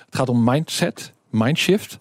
het 0.07 0.17
gaat 0.17 0.29
om 0.29 0.45
mindset, 0.45 1.13
mindshift. 1.31 1.99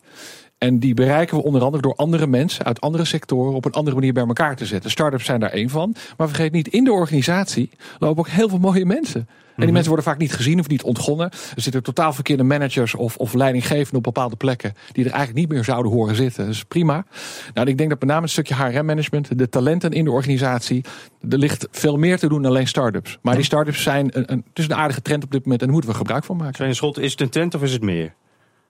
En 0.60 0.80
die 0.80 0.94
bereiken 0.94 1.38
we 1.38 1.44
onder 1.44 1.62
andere 1.62 1.82
door 1.82 1.96
andere 1.96 2.28
mensen 2.28 2.66
uit 2.66 2.82
andere 2.82 3.06
sectoren 3.06 3.54
op 3.54 3.66
een 3.66 3.72
andere 3.72 3.96
manier 3.96 4.14
bij 4.14 4.26
elkaar 4.26 4.56
te 4.56 4.66
zetten. 4.66 4.92
Startups 4.92 5.26
zijn 5.26 5.40
daar 5.40 5.52
één 5.52 5.70
van. 5.70 5.96
Maar 6.18 6.28
vergeet 6.28 6.52
niet, 6.52 6.68
in 6.68 6.84
de 6.84 6.92
organisatie 6.92 7.70
lopen 8.00 8.20
ook 8.20 8.30
heel 8.30 8.50
veel 8.50 8.60
mooie 8.60 8.86
mensen. 8.86 9.28
En 9.56 9.66
die 9.66 9.74
mensen 9.74 9.94
worden 9.94 10.12
vaak 10.12 10.18
niet 10.20 10.34
gezien 10.34 10.60
of 10.60 10.68
niet 10.68 10.84
ontgonnen. 10.84 11.30
Er 11.30 11.62
zitten 11.62 11.84
totaal 11.84 12.14
verkeerde 12.14 12.44
managers 12.44 12.96
of, 12.96 13.18
of 13.18 13.34
leidinggevenden 13.34 13.96
op 13.96 14.04
bepaalde 14.04 14.36
plekken. 14.36 14.74
die 14.92 15.06
er 15.06 15.12
eigenlijk 15.12 15.40
niet 15.40 15.50
meer 15.50 15.64
zouden 15.64 15.92
horen 15.92 16.16
zitten. 16.16 16.46
Dat 16.46 16.54
is 16.54 16.64
prima. 16.64 17.06
Nou, 17.54 17.68
ik 17.68 17.78
denk 17.78 17.90
dat 17.90 18.00
met 18.00 18.10
name 18.10 18.22
het 18.22 18.32
stukje 18.32 18.56
HRM-management, 18.56 19.38
de 19.38 19.50
talenten 19.50 19.92
in 19.92 20.04
de 20.04 20.12
organisatie. 20.12 20.84
er 21.30 21.38
ligt 21.38 21.68
veel 21.72 21.98
meer 21.98 22.20
te 22.20 22.28
doen 22.28 22.42
dan 22.42 22.52
alleen 22.52 22.68
start-ups. 22.68 23.18
Maar 23.22 23.36
die 23.36 23.44
start-ups 23.44 23.84
zijn 23.84 24.18
een, 24.18 24.32
een, 24.32 24.44
het 24.50 24.60
is 24.60 24.66
een 24.66 24.76
aardige 24.76 25.02
trend 25.02 25.24
op 25.24 25.32
dit 25.32 25.42
moment 25.42 25.60
en 25.60 25.66
daar 25.66 25.76
moeten 25.76 25.92
we 25.92 25.98
gebruik 25.98 26.24
van 26.24 26.38
maken. 26.38 26.56
Zijn 26.56 26.76
Schot, 26.76 27.00
is 27.00 27.12
het 27.12 27.22
een 27.22 27.30
trend 27.30 27.56
of 27.56 27.64
is 27.64 27.72
het 27.72 27.82
meer? 27.82 28.14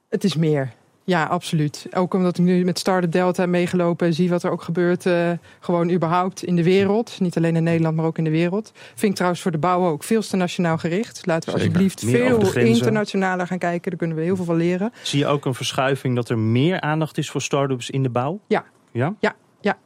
Het 0.08 0.24
is 0.24 0.36
meer. 0.36 0.72
Ja, 1.04 1.24
absoluut. 1.24 1.86
Ook 1.94 2.14
omdat 2.14 2.38
ik 2.38 2.44
nu 2.44 2.64
met 2.64 2.78
Startup 2.78 3.12
Delta 3.12 3.46
meegelopen 3.46 4.06
en 4.06 4.14
zie 4.14 4.28
wat 4.28 4.42
er 4.42 4.50
ook 4.50 4.62
gebeurt. 4.62 5.06
eh, 5.06 5.30
gewoon 5.60 5.90
überhaupt 5.90 6.44
in 6.44 6.56
de 6.56 6.62
wereld. 6.62 7.20
Niet 7.20 7.36
alleen 7.36 7.56
in 7.56 7.62
Nederland, 7.62 7.96
maar 7.96 8.04
ook 8.04 8.18
in 8.18 8.24
de 8.24 8.30
wereld. 8.30 8.72
Vind 8.74 9.02
ik 9.10 9.14
trouwens 9.14 9.42
voor 9.42 9.50
de 9.50 9.58
bouw 9.58 9.86
ook 9.86 10.04
veel 10.04 10.22
te 10.22 10.36
nationaal 10.36 10.78
gericht. 10.78 11.26
Laten 11.26 11.52
we 11.52 11.58
Zeker. 11.58 11.76
alsjeblieft 11.76 12.04
Meer 12.04 12.46
veel 12.46 12.62
internationaler 12.62 13.46
gaan 13.46 13.58
kijken. 13.58 13.90
Daar 13.90 13.98
kunnen 13.98 14.16
we 14.16 14.22
heel 14.22 14.36
veel 14.36 14.44
van 14.44 14.56
leren. 14.56 14.92
Zie 15.02 15.18
je 15.18 15.26
ook 15.26 15.44
een 15.44 15.54
verschuiving 15.54 16.14
dat 16.14 16.28
er 16.28 16.38
meer 16.38 16.80
aandacht 16.80 17.18
is 17.18 17.30
voor 17.30 17.42
start-ups 17.42 17.90
in 17.90 18.02
de 18.02 18.10
bouw? 18.10 18.40
Ja. 18.46 18.64
Ja? 18.92 19.14
Ja, 19.18 19.34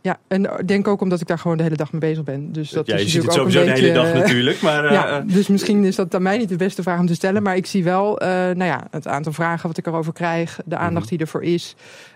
ja, 0.03 0.19
en 0.29 0.45
ik 0.59 0.69
denk 0.69 0.89
ook 0.89 1.01
omdat 1.01 1.21
ik 1.21 1.27
daar 1.27 1.39
gewoon 1.39 1.57
de 1.57 1.63
hele 1.63 1.77
dag 1.77 1.93
mee 1.93 2.01
bezig 2.01 2.25
ben. 2.25 2.53
Dus 2.53 2.71
dat 2.71 2.87
ja, 2.87 2.95
is 2.95 3.03
je 3.03 3.09
ziet 3.09 3.17
het 3.17 3.27
natuurlijk 3.27 3.57
ook 3.57 3.63
sowieso 3.63 3.71
een 3.71 3.81
de 3.81 3.81
hele 3.81 4.03
beetje, 4.03 4.13
dag 4.13 4.23
eh, 4.23 4.29
natuurlijk. 4.29 4.63
Maar, 4.63 4.85
eh, 4.87 4.93
Ja, 4.93 5.09
eh, 5.19 5.23
dus 5.35 5.49
misschien 5.49 5.85
is 5.85 5.97
dat 5.97 6.15
aan 6.15 6.23
mij 6.23 6.39
niet 6.39 6.49
de 6.49 6.57
beste 6.57 6.83
vraag 6.83 6.99
om 6.99 7.07
te 7.07 7.15
stellen. 7.15 7.43
Maar 7.43 7.57
ik 7.57 7.67
zie 7.67 7.85
wel 7.85 8.19
eh, 8.19 8.29
nou 8.29 8.65
ja, 8.65 8.87
het 8.91 9.07
aantal 9.07 9.33
vragen 9.33 9.69
wat 9.69 9.79
ik 9.79 9.87
erover 9.87 10.13
krijg. 10.13 10.59
De 10.65 10.77
aandacht 10.77 11.05
Mhm. 11.07 11.15
die 11.15 11.25
ervoor 11.25 11.43
is. 11.43 11.75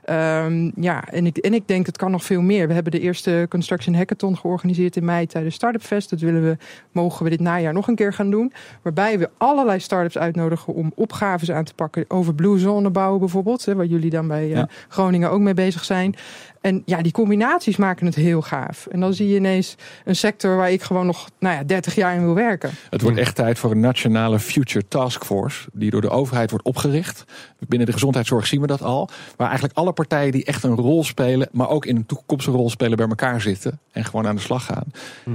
Ehm, 0.09 0.71
ja, 0.75 1.05
en 1.05 1.27
ik, 1.27 1.37
en 1.37 1.55
ik 1.55 1.69
denk 1.69 1.87
het 1.87 1.97
kan 1.97 2.11
nog 2.11 2.25
veel 2.25 2.41
meer. 2.41 2.69
We 2.69 2.75
hebben 2.75 2.93
de 2.93 3.01
eerste 3.01 3.47
Construction 3.49 3.95
Hackathon 3.95 4.37
georganiseerd 4.37 4.97
in 4.97 5.05
mei 5.05 5.27
tijdens 5.27 5.55
Startup 5.55 5.83
Fest. 5.83 6.11
Dat 6.11 6.21
willen 6.21 6.43
we, 6.43 6.57
mogen 6.93 7.25
we 7.25 7.31
dit 7.31 7.41
najaar 7.41 7.73
nog 7.73 7.89
een 7.89 7.95
keer 7.95 8.13
gaan 8.13 8.31
doen. 8.31 8.53
Waarbij 8.83 9.19
we 9.19 9.31
allerlei 9.37 9.81
startups 9.81 10.19
uitnodigen 10.19 10.75
om 10.75 10.93
opgaves 10.95 11.51
aan 11.51 11.65
te 11.65 11.75
pakken. 11.75 12.05
Over 12.09 12.35
blue 12.35 12.59
zone 12.59 12.91
bouwen 12.91 13.21
bijvoorbeeld. 13.21 13.65
Hè, 13.65 13.75
waar 13.75 13.87
jullie 13.87 14.11
dan 14.11 14.29
bij 14.29 14.53
eh. 14.53 14.63
Groningen 14.89 15.31
ook 15.31 15.41
mee 15.41 15.55
bezig 15.55 15.85
zijn. 15.85 16.15
En 16.61 16.83
ja, 16.85 17.03
die 17.03 17.13
combinaties 17.13 17.77
maken 17.77 18.07
het 18.07 18.15
heel 18.15 18.43
gaaf. 18.43 18.87
En 18.87 19.01
dan 19.01 19.15
zie 19.15 19.29
je 19.29 19.37
ineens 19.37 19.77
een 20.05 20.17
sector 20.17 20.57
waar 20.57 20.71
ik 20.71 20.83
gewoon 20.83 21.07
nog 21.07 21.29
nou 21.39 21.55
ja, 21.55 21.65
30 21.65 21.95
jaar 21.95 22.15
in 22.15 22.25
wil 22.25 22.35
werken. 22.35 22.71
Het 22.91 23.03
wordt 23.03 23.19
echt 23.19 23.35
tijd 23.35 23.59
voor 23.59 23.71
een 23.71 23.81
nationale 23.81 24.39
Future 24.39 24.89
Task 24.89 25.25
Force. 25.25 25.69
Die 25.73 25.91
door 25.91 26.01
de 26.01 26.11
overheid 26.11 26.51
wordt 26.51 26.65
opgericht. 26.65 27.25
Binnen 27.69 27.87
de 27.87 27.93
gezondheidszorg 27.93 28.47
zien 28.47 28.61
we 28.61 28.67
dat 28.67 28.83
al. 28.83 29.09
Waar 29.37 29.47
eigenlijk 29.47 29.79
alle 29.79 29.93
partijen 30.07 30.33
die 30.33 30.45
echt 30.45 30.63
een 30.65 30.75
rol 30.77 31.05
spelen. 31.05 31.49
Maar 31.53 31.69
ook 31.69 31.87
in 31.87 31.97
een 31.97 32.07
toekomstige 32.07 32.57
rol 32.57 32.71
spelen 32.71 32.97
bij 32.97 33.07
elkaar 33.09 33.41
zitten. 33.41 33.79
En 33.93 34.05
gewoon 34.05 34.27
aan 34.27 34.35
de 34.37 34.41
slag 34.43 34.65
gaan. 34.65 34.85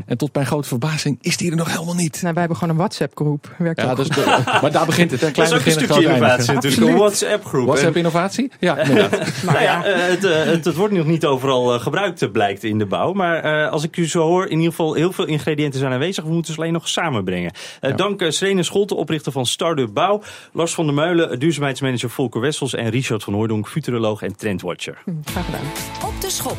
En 0.05 0.17
tot 0.17 0.33
mijn 0.33 0.45
grote 0.45 0.67
verbazing 0.67 1.17
is 1.21 1.37
die 1.37 1.49
er 1.51 1.57
nog 1.57 1.71
helemaal 1.71 1.95
niet. 1.95 2.13
Nou, 2.21 2.31
wij 2.33 2.39
hebben 2.39 2.57
gewoon 2.57 2.73
een 2.73 2.79
WhatsApp-groep. 2.79 3.55
Ja, 3.59 3.73
de- 3.95 4.59
maar 4.61 4.71
daar 4.71 4.85
begint 4.85 5.11
het. 5.11 5.19
Hè. 5.21 5.25
dat 5.31 5.35
Klein 5.35 5.49
is 5.49 5.53
ook 5.55 5.59
een 5.59 5.65
beginnen, 5.65 5.93
stukje 5.95 6.13
innovatie 6.13 6.53
natuurlijk. 6.53 6.91
Een. 6.91 6.97
WhatsApp-groep. 6.97 7.65
WhatsApp 7.65 7.91
En- 7.91 7.97
innovatie? 7.97 8.51
Ja, 8.59 8.77
inderdaad. 8.77 9.43
Nou 9.43 9.61
ja, 9.61 9.85
eh, 9.85 10.07
het, 10.07 10.23
eh, 10.23 10.43
het, 10.43 10.65
het 10.65 10.75
wordt 10.75 10.93
nog 10.93 11.05
niet 11.05 11.25
overal 11.25 11.73
eh, 11.73 11.79
gebruikt. 11.81 12.31
blijkt 12.31 12.63
in 12.63 12.77
de 12.77 12.85
bouw. 12.85 13.13
Maar 13.13 13.69
als 13.69 13.83
ik 13.83 13.97
u 13.97 14.07
zo 14.07 14.21
hoor, 14.21 14.45
in 14.45 14.51
ieder 14.57 14.69
geval 14.69 14.93
heel 14.93 15.11
veel 15.11 15.25
ingrediënten 15.25 15.79
zijn 15.79 15.91
aanwezig. 15.93 16.23
We 16.23 16.31
moeten 16.33 16.53
ze 16.53 16.59
alleen 16.59 16.73
nog 16.73 16.87
samenbrengen. 16.87 17.51
Dank 17.95 18.21
uh, 18.21 18.29
Serene 18.29 18.63
Scholte, 18.63 18.95
oprichter 18.95 19.31
van 19.31 19.45
Startup 19.45 19.93
Bouw. 19.93 20.21
Lars 20.53 20.73
van 20.73 20.85
der 20.85 20.93
Meulen, 20.95 21.39
duurzaamheidsmanager 21.39 22.09
Volker 22.09 22.41
Wessels. 22.41 22.73
En 22.73 22.89
Richard 22.89 23.23
van 23.23 23.33
Hooydonk, 23.33 23.67
futuroloog 23.67 24.21
en 24.21 24.35
trendwatcher. 24.43 25.01
Hm, 25.05 25.11
graag 25.25 25.45
gedaan. 25.45 25.65
Op 26.09 26.21
de 26.21 26.29
schop. 26.29 26.57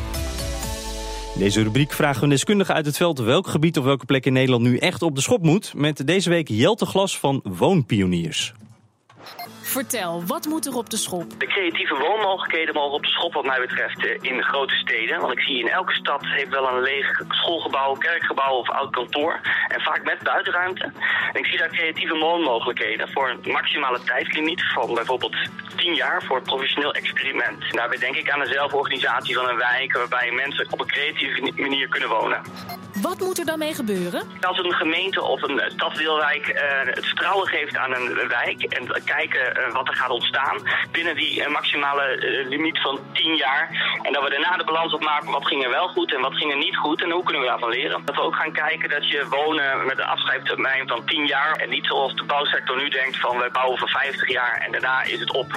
In 1.33 1.39
deze 1.41 1.63
rubriek 1.63 1.93
vragen 1.93 2.17
we 2.17 2.23
een 2.23 2.29
deskundige 2.29 2.73
uit 2.73 2.85
het 2.85 2.97
veld 2.97 3.19
welk 3.19 3.47
gebied 3.47 3.77
of 3.77 3.85
welke 3.85 4.05
plek 4.05 4.25
in 4.25 4.33
Nederland 4.33 4.63
nu 4.63 4.77
echt 4.77 5.01
op 5.01 5.15
de 5.15 5.21
schop 5.21 5.43
moet. 5.43 5.73
Met 5.75 6.07
deze 6.07 6.29
week 6.29 6.47
Jelte 6.47 6.85
Glas 6.85 7.19
van 7.19 7.41
Woonpioniers. 7.43 8.53
Vertel, 9.75 10.23
wat 10.25 10.45
moet 10.45 10.65
er 10.65 10.75
op 10.75 10.89
de 10.89 10.97
schop? 10.97 11.39
De 11.39 11.45
creatieve 11.45 11.95
woonmogelijkheden 11.95 12.73
mogen 12.73 12.93
op 12.93 13.03
de 13.03 13.09
schop 13.09 13.33
wat 13.33 13.45
mij 13.45 13.59
betreft 13.59 14.05
eh, 14.05 14.31
in 14.31 14.43
grote 14.43 14.75
steden. 14.75 15.19
Want 15.19 15.31
ik 15.31 15.39
zie 15.39 15.59
in 15.59 15.69
elke 15.69 15.93
stad 15.93 16.21
heeft 16.23 16.49
wel 16.49 16.67
een 16.67 16.81
leeg 16.81 17.21
schoolgebouw, 17.29 17.93
kerkgebouw 17.93 18.53
of 18.53 18.69
oud 18.69 18.91
kantoor. 18.91 19.39
En 19.67 19.81
vaak 19.81 20.03
met 20.03 20.23
buitenruimte. 20.23 20.83
En 21.33 21.39
ik 21.39 21.45
zie 21.45 21.57
daar 21.57 21.69
creatieve 21.69 22.17
woonmogelijkheden 22.17 23.09
voor 23.11 23.29
een 23.29 23.51
maximale 23.51 23.99
tijdslimiet 24.03 24.63
van 24.73 24.93
bijvoorbeeld 24.93 25.35
10 25.75 25.93
jaar 25.93 26.23
voor 26.23 26.35
het 26.35 26.45
professioneel 26.45 26.93
experiment. 26.93 27.71
daarbij 27.71 27.97
denk 27.97 28.15
ik 28.15 28.29
aan 28.29 28.39
de 28.39 28.53
zelforganisatie 28.53 29.35
van 29.35 29.49
een 29.49 29.57
wijk 29.57 29.93
waarbij 29.93 30.31
mensen 30.31 30.67
op 30.69 30.79
een 30.79 30.87
creatieve 30.87 31.53
manier 31.55 31.87
kunnen 31.87 32.09
wonen. 32.09 32.41
Wat 33.01 33.19
moet 33.19 33.39
er 33.39 33.45
dan 33.45 33.59
mee 33.59 33.73
gebeuren? 33.73 34.21
Als 34.41 34.57
een 34.57 34.73
gemeente 34.73 35.23
of 35.23 35.41
een 35.41 35.61
stadsdeelwijk 35.67 36.47
uh, 36.47 36.93
het 36.93 37.05
vertrouwen 37.05 37.47
geeft 37.47 37.77
aan 37.77 37.93
een 37.93 38.27
wijk 38.27 38.63
en 38.63 39.03
kijken 39.03 39.57
uh, 39.57 39.73
wat 39.73 39.87
er 39.87 39.95
gaat 39.95 40.09
ontstaan 40.09 40.57
binnen 40.91 41.15
die 41.15 41.47
maximale 41.47 42.17
limiet 42.49 42.81
van 42.81 42.99
10 43.13 43.35
jaar. 43.35 43.69
En 44.01 44.13
dat 44.13 44.23
we 44.23 44.29
daarna 44.29 44.57
de 44.57 44.63
balans 44.63 44.93
opmaken 44.93 45.31
wat 45.31 45.47
ging 45.47 45.63
er 45.63 45.69
wel 45.69 45.87
goed 45.87 46.13
en 46.13 46.21
wat 46.21 46.35
ging 46.35 46.51
er 46.51 46.57
niet 46.57 46.77
goed 46.77 47.03
en 47.03 47.11
hoe 47.11 47.23
kunnen 47.23 47.41
we 47.41 47.47
daarvan 47.47 47.69
leren. 47.69 48.01
Dat 48.05 48.15
we 48.15 48.21
ook 48.21 48.35
gaan 48.35 48.51
kijken 48.51 48.89
dat 48.89 49.09
je 49.09 49.27
wonen 49.29 49.85
met 49.85 49.97
een 49.97 50.05
afschrijftermijn 50.05 50.87
van 50.87 51.05
10 51.05 51.25
jaar 51.25 51.55
en 51.55 51.69
niet 51.69 51.85
zoals 51.85 52.15
de 52.15 52.23
bouwsector 52.23 52.77
nu 52.77 52.89
denkt 52.89 53.19
van 53.19 53.37
wij 53.37 53.51
bouwen 53.51 53.77
voor 53.77 53.89
50 53.89 54.29
jaar 54.29 54.61
en 54.65 54.71
daarna 54.71 55.03
is 55.03 55.19
het 55.19 55.31
op. 55.31 55.47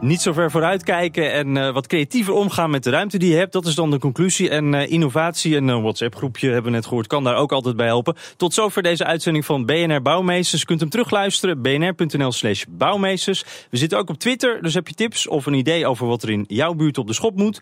Niet 0.00 0.20
zo 0.20 0.32
ver 0.32 0.50
vooruit 0.50 0.82
kijken 0.82 1.32
en 1.32 1.56
uh, 1.56 1.72
wat 1.72 1.86
creatiever 1.86 2.34
omgaan 2.34 2.70
met 2.70 2.84
de 2.84 2.90
ruimte 2.90 3.18
die 3.18 3.30
je 3.30 3.36
hebt. 3.36 3.52
Dat 3.52 3.66
is 3.66 3.74
dan 3.74 3.90
de 3.90 3.98
conclusie. 3.98 4.50
En 4.50 4.72
uh, 4.72 4.90
innovatie, 4.90 5.56
en 5.56 5.68
een 5.68 5.82
WhatsApp-groepje 5.82 6.46
hebben 6.46 6.70
we 6.70 6.76
net 6.76 6.86
gehoord, 6.86 7.06
kan 7.06 7.24
daar 7.24 7.36
ook 7.36 7.52
altijd 7.52 7.76
bij 7.76 7.86
helpen. 7.86 8.16
Tot 8.36 8.54
zover 8.54 8.82
deze 8.82 9.04
uitzending 9.04 9.44
van 9.44 9.66
BNR 9.66 10.02
Bouwmeesters. 10.02 10.64
Kunt 10.64 10.80
hem 10.80 10.88
terugluisteren, 10.88 11.62
bnr.nl 11.62 12.32
slash 12.32 12.64
bouwmeesters. 12.68 13.44
We 13.70 13.76
zitten 13.76 13.98
ook 13.98 14.08
op 14.08 14.18
Twitter, 14.18 14.62
dus 14.62 14.74
heb 14.74 14.88
je 14.88 14.94
tips 14.94 15.28
of 15.28 15.46
een 15.46 15.54
idee 15.54 15.86
over 15.86 16.06
wat 16.06 16.22
er 16.22 16.30
in 16.30 16.44
jouw 16.48 16.74
buurt 16.74 16.98
op 16.98 17.06
de 17.06 17.14
schop 17.14 17.36
moet? 17.36 17.60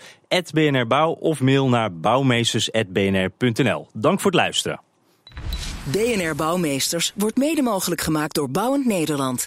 BNR 0.52 0.86
Bouw 0.86 1.10
of 1.10 1.40
mail 1.40 1.68
naar 1.68 1.92
bouwmeesters.bnr.nl. 1.92 3.88
Dank 3.92 4.20
voor 4.20 4.30
het 4.30 4.40
luisteren. 4.40 4.80
BNR 5.84 6.34
Bouwmeesters 6.36 7.12
wordt 7.14 7.36
mede 7.36 7.62
mogelijk 7.62 8.00
gemaakt 8.00 8.34
door 8.34 8.50
Bouwend 8.50 8.86
Nederland. 8.86 9.46